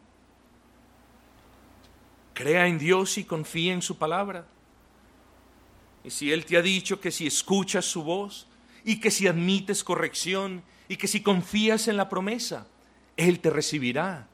Crea 2.33 2.67
en 2.67 2.79
Dios 2.79 3.17
y 3.17 3.25
confía 3.25 3.73
en 3.73 3.81
su 3.81 3.97
palabra. 3.97 4.47
Y 6.03 6.09
si 6.09 6.31
Él 6.31 6.45
te 6.45 6.57
ha 6.57 6.61
dicho 6.61 6.99
que 6.99 7.11
si 7.11 7.27
escuchas 7.27 7.85
su 7.85 8.03
voz 8.03 8.47
y 8.83 8.99
que 8.99 9.11
si 9.11 9.27
admites 9.27 9.83
corrección 9.83 10.63
y 10.87 10.95
que 10.95 11.07
si 11.07 11.21
confías 11.21 11.87
en 11.87 11.97
la 11.97 12.09
promesa, 12.09 12.65
Él 13.17 13.41
te 13.41 13.49
recibirá 13.49 14.28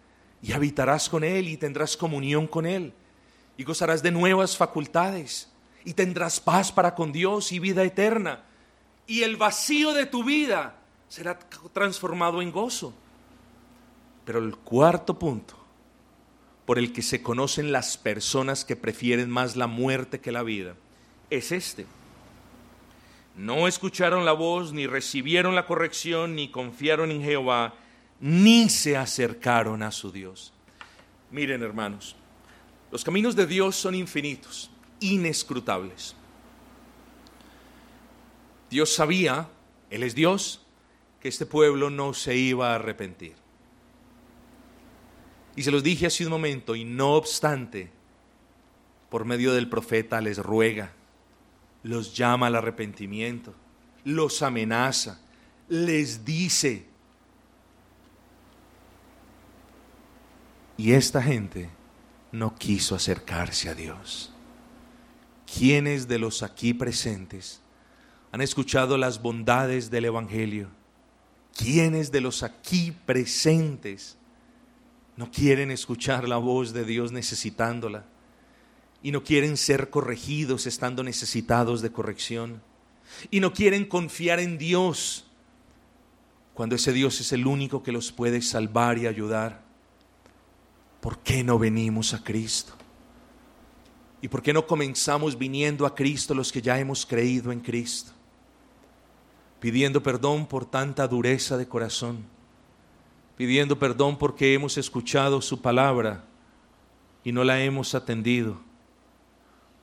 y 0.45 0.51
habitarás 0.53 1.09
con 1.09 1.23
Él 1.23 1.47
y 1.47 1.57
tendrás 1.57 1.97
comunión 1.97 2.45
con 2.45 2.67
Él 2.67 2.93
y 3.57 3.63
gozarás 3.63 4.03
de 4.03 4.11
nuevas 4.11 4.55
facultades 4.55 5.51
y 5.83 5.93
tendrás 5.93 6.39
paz 6.39 6.71
para 6.71 6.93
con 6.93 7.11
Dios 7.11 7.51
y 7.51 7.57
vida 7.57 7.83
eterna 7.83 8.43
y 9.07 9.23
el 9.23 9.37
vacío 9.37 9.93
de 9.93 10.05
tu 10.05 10.23
vida 10.23 10.75
será 11.09 11.39
transformado 11.73 12.43
en 12.43 12.51
gozo. 12.51 12.93
Pero 14.23 14.37
el 14.37 14.55
cuarto 14.55 15.17
punto 15.17 15.55
por 16.67 16.77
el 16.77 16.93
que 16.93 17.01
se 17.01 17.23
conocen 17.23 17.71
las 17.71 17.97
personas 17.97 18.65
que 18.65 18.75
prefieren 18.75 19.31
más 19.31 19.55
la 19.55 19.65
muerte 19.65 20.19
que 20.19 20.31
la 20.31 20.43
vida 20.43 20.75
es 21.31 21.51
este. 21.51 21.87
No 23.35 23.67
escucharon 23.67 24.25
la 24.25 24.33
voz, 24.33 24.73
ni 24.73 24.85
recibieron 24.85 25.55
la 25.55 25.65
corrección, 25.65 26.35
ni 26.35 26.49
confiaron 26.49 27.09
en 27.11 27.23
Jehová, 27.23 27.73
ni 28.19 28.69
se 28.69 28.97
acercaron 28.97 29.83
a 29.83 29.91
su 29.91 30.11
Dios. 30.11 30.53
Miren, 31.31 31.61
hermanos, 31.61 32.15
los 32.91 33.03
caminos 33.03 33.35
de 33.35 33.45
Dios 33.45 33.75
son 33.75 33.95
infinitos 33.95 34.69
inescrutables. 34.99 36.15
Dios 38.69 38.93
sabía, 38.93 39.49
Él 39.89 40.03
es 40.03 40.15
Dios, 40.15 40.61
que 41.19 41.29
este 41.29 41.45
pueblo 41.45 41.89
no 41.89 42.13
se 42.13 42.35
iba 42.35 42.71
a 42.71 42.75
arrepentir. 42.75 43.35
Y 45.55 45.63
se 45.63 45.71
los 45.71 45.83
dije 45.83 46.07
hace 46.07 46.25
un 46.25 46.31
momento, 46.31 46.75
y 46.75 46.83
no 46.83 47.13
obstante, 47.13 47.89
por 49.09 49.25
medio 49.25 49.53
del 49.53 49.69
profeta 49.69 50.19
les 50.19 50.37
ruega, 50.37 50.93
los 51.83 52.15
llama 52.15 52.47
al 52.47 52.55
arrepentimiento, 52.55 53.53
los 54.03 54.41
amenaza, 54.41 55.21
les 55.69 56.25
dice. 56.25 56.94
Y 60.77 60.91
esta 60.93 61.21
gente 61.21 61.69
no 62.31 62.55
quiso 62.55 62.95
acercarse 62.95 63.69
a 63.69 63.75
Dios. 63.75 64.33
¿Quiénes 65.57 66.07
de 66.07 66.19
los 66.19 66.43
aquí 66.43 66.73
presentes 66.73 67.61
han 68.31 68.41
escuchado 68.41 68.97
las 68.97 69.21
bondades 69.21 69.89
del 69.89 70.05
Evangelio? 70.05 70.69
¿Quiénes 71.55 72.11
de 72.11 72.19
los 72.19 72.43
aquí 72.43 72.91
presentes 73.05 74.17
no 75.15 75.31
quieren 75.31 75.71
escuchar 75.71 76.27
la 76.27 76.37
voz 76.37 76.73
de 76.73 76.83
Dios 76.83 77.13
necesitándola? 77.13 78.03
Y 79.01 79.11
no 79.11 79.23
quieren 79.23 79.55
ser 79.55 79.89
corregidos 79.89 80.65
estando 80.65 81.03
necesitados 81.03 81.81
de 81.81 81.91
corrección. 81.91 82.61
Y 83.31 83.39
no 83.39 83.53
quieren 83.53 83.85
confiar 83.85 84.39
en 84.41 84.57
Dios 84.57 85.27
cuando 86.53 86.75
ese 86.75 86.91
Dios 86.91 87.21
es 87.21 87.31
el 87.31 87.47
único 87.47 87.83
que 87.83 87.91
los 87.91 88.11
puede 88.11 88.41
salvar 88.41 88.97
y 88.97 89.07
ayudar. 89.07 89.64
¿Por 91.05 91.19
qué 91.19 91.43
no 91.43 91.59
venimos 91.59 92.15
a 92.15 92.23
Cristo? 92.23 92.73
¿Y 94.23 94.27
por 94.27 94.41
qué 94.41 94.51
no 94.51 94.65
comenzamos 94.65 95.37
viniendo 95.37 95.85
a 95.85 95.93
Cristo 95.93 96.33
los 96.33 96.51
que 96.51 96.63
ya 96.63 96.79
hemos 96.79 97.05
creído 97.05 97.51
en 97.51 97.59
Cristo? 97.59 98.11
Pidiendo 99.59 100.01
perdón 100.01 100.47
por 100.47 100.65
tanta 100.65 101.07
dureza 101.07 101.57
de 101.57 101.67
corazón, 101.67 102.25
pidiendo 103.37 103.77
perdón 103.77 104.17
porque 104.17 104.55
hemos 104.55 104.79
escuchado 104.79 105.43
su 105.43 105.61
palabra 105.61 106.25
y 107.23 107.31
no 107.31 107.43
la 107.43 107.61
hemos 107.61 107.93
atendido. 107.93 108.59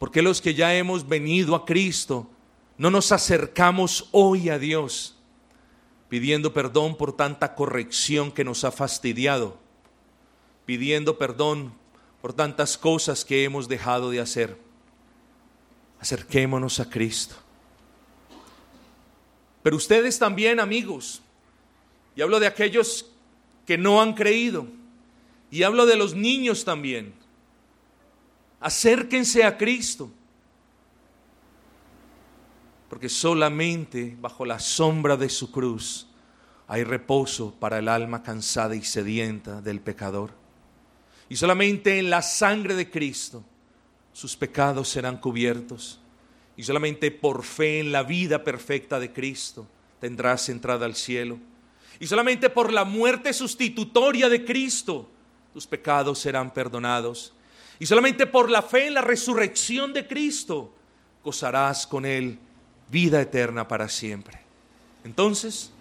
Porque 0.01 0.23
los 0.23 0.41
que 0.41 0.55
ya 0.55 0.75
hemos 0.75 1.07
venido 1.07 1.55
a 1.55 1.64
Cristo 1.64 2.29
no 2.77 2.91
nos 2.91 3.12
acercamos 3.12 4.09
hoy 4.11 4.49
a 4.49 4.59
Dios 4.59 5.16
pidiendo 6.09 6.53
perdón 6.53 6.97
por 6.97 7.16
tanta 7.16 7.55
corrección 7.55 8.33
que 8.33 8.43
nos 8.43 8.64
ha 8.64 8.73
fastidiado, 8.73 9.62
pidiendo 10.67 11.19
perdón 11.19 11.73
por 12.21 12.33
tantas 12.33 12.79
cosas 12.79 13.25
que 13.25 13.45
hemos 13.45 13.69
dejado 13.69 14.11
de 14.11 14.21
hacer. 14.21 14.57
Acerquémonos 16.01 16.81
a 16.81 16.89
Cristo. 16.89 17.35
Pero 19.63 19.77
ustedes 19.77 20.19
también, 20.19 20.61
amigos, 20.61 21.23
y 22.17 22.23
hablo 22.23 22.41
de 22.41 22.47
aquellos 22.47 23.11
que 23.67 23.79
no 23.79 24.03
han 24.03 24.15
creído, 24.15 24.67
y 25.51 25.63
hablo 25.63 25.87
de 25.87 25.97
los 25.97 26.15
niños 26.15 26.65
también, 26.65 27.15
acérquense 28.61 29.45
a 29.45 29.57
Cristo, 29.57 30.11
porque 32.89 33.09
solamente 33.09 34.17
bajo 34.21 34.45
la 34.45 34.59
sombra 34.59 35.17
de 35.17 35.29
su 35.29 35.51
cruz 35.51 36.07
hay 36.67 36.85
reposo 36.85 37.55
para 37.59 37.79
el 37.79 37.89
alma 37.89 38.23
cansada 38.23 38.75
y 38.75 38.83
sedienta 38.83 39.61
del 39.61 39.81
pecador. 39.81 40.41
Y 41.33 41.37
solamente 41.37 41.99
en 41.99 42.11
la 42.11 42.20
sangre 42.20 42.74
de 42.74 42.91
Cristo 42.91 43.43
sus 44.12 44.37
pecados 44.37 44.91
serán 44.91 45.16
cubiertos. 45.16 45.99
Y 46.59 46.62
solamente 46.62 47.11
por 47.11 47.43
fe 47.43 47.80
en 47.80 47.91
la 47.91 48.03
vida 48.03 48.45
perfecta 48.45 49.01
de 49.01 49.14
Cristo 49.14 49.66
tendrás 49.99 50.51
entrada 50.51 50.85
al 50.85 50.95
cielo. 50.95 51.39
Y 51.99 52.07
solamente 52.07 52.51
por 52.51 52.70
la 52.70 52.85
muerte 52.85 53.33
sustitutoria 53.33 54.28
de 54.28 54.45
Cristo 54.45 55.09
tus 55.55 55.66
pecados 55.66 56.18
serán 56.18 56.53
perdonados. 56.53 57.33
Y 57.78 57.87
solamente 57.87 58.26
por 58.26 58.51
la 58.51 58.61
fe 58.61 58.89
en 58.89 58.93
la 58.93 59.01
resurrección 59.01 59.95
de 59.95 60.07
Cristo 60.07 60.74
gozarás 61.24 61.87
con 61.87 62.05
Él 62.05 62.39
vida 62.91 63.22
eterna 63.22 63.66
para 63.66 63.89
siempre. 63.89 64.39
Entonces, 65.03 65.72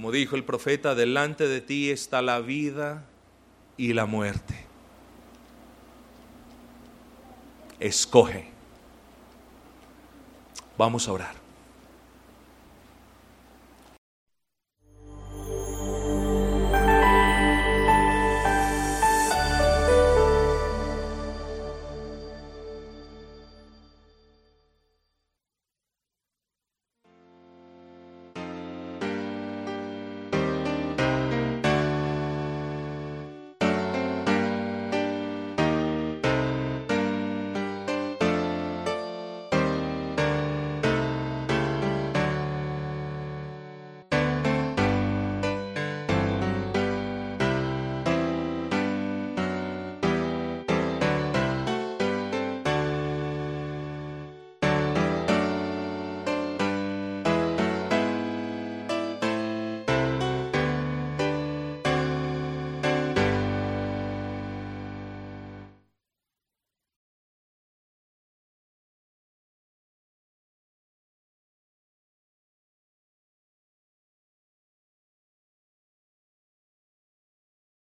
como 0.00 0.12
dijo 0.12 0.34
el 0.34 0.44
profeta, 0.44 0.94
delante 0.94 1.46
de 1.46 1.60
ti 1.60 1.90
está 1.90 2.22
la 2.22 2.40
vida 2.40 3.04
y 3.76 3.92
la 3.92 4.06
muerte. 4.06 4.64
Escoge. 7.78 8.48
Vamos 10.78 11.06
a 11.06 11.12
orar. 11.12 11.39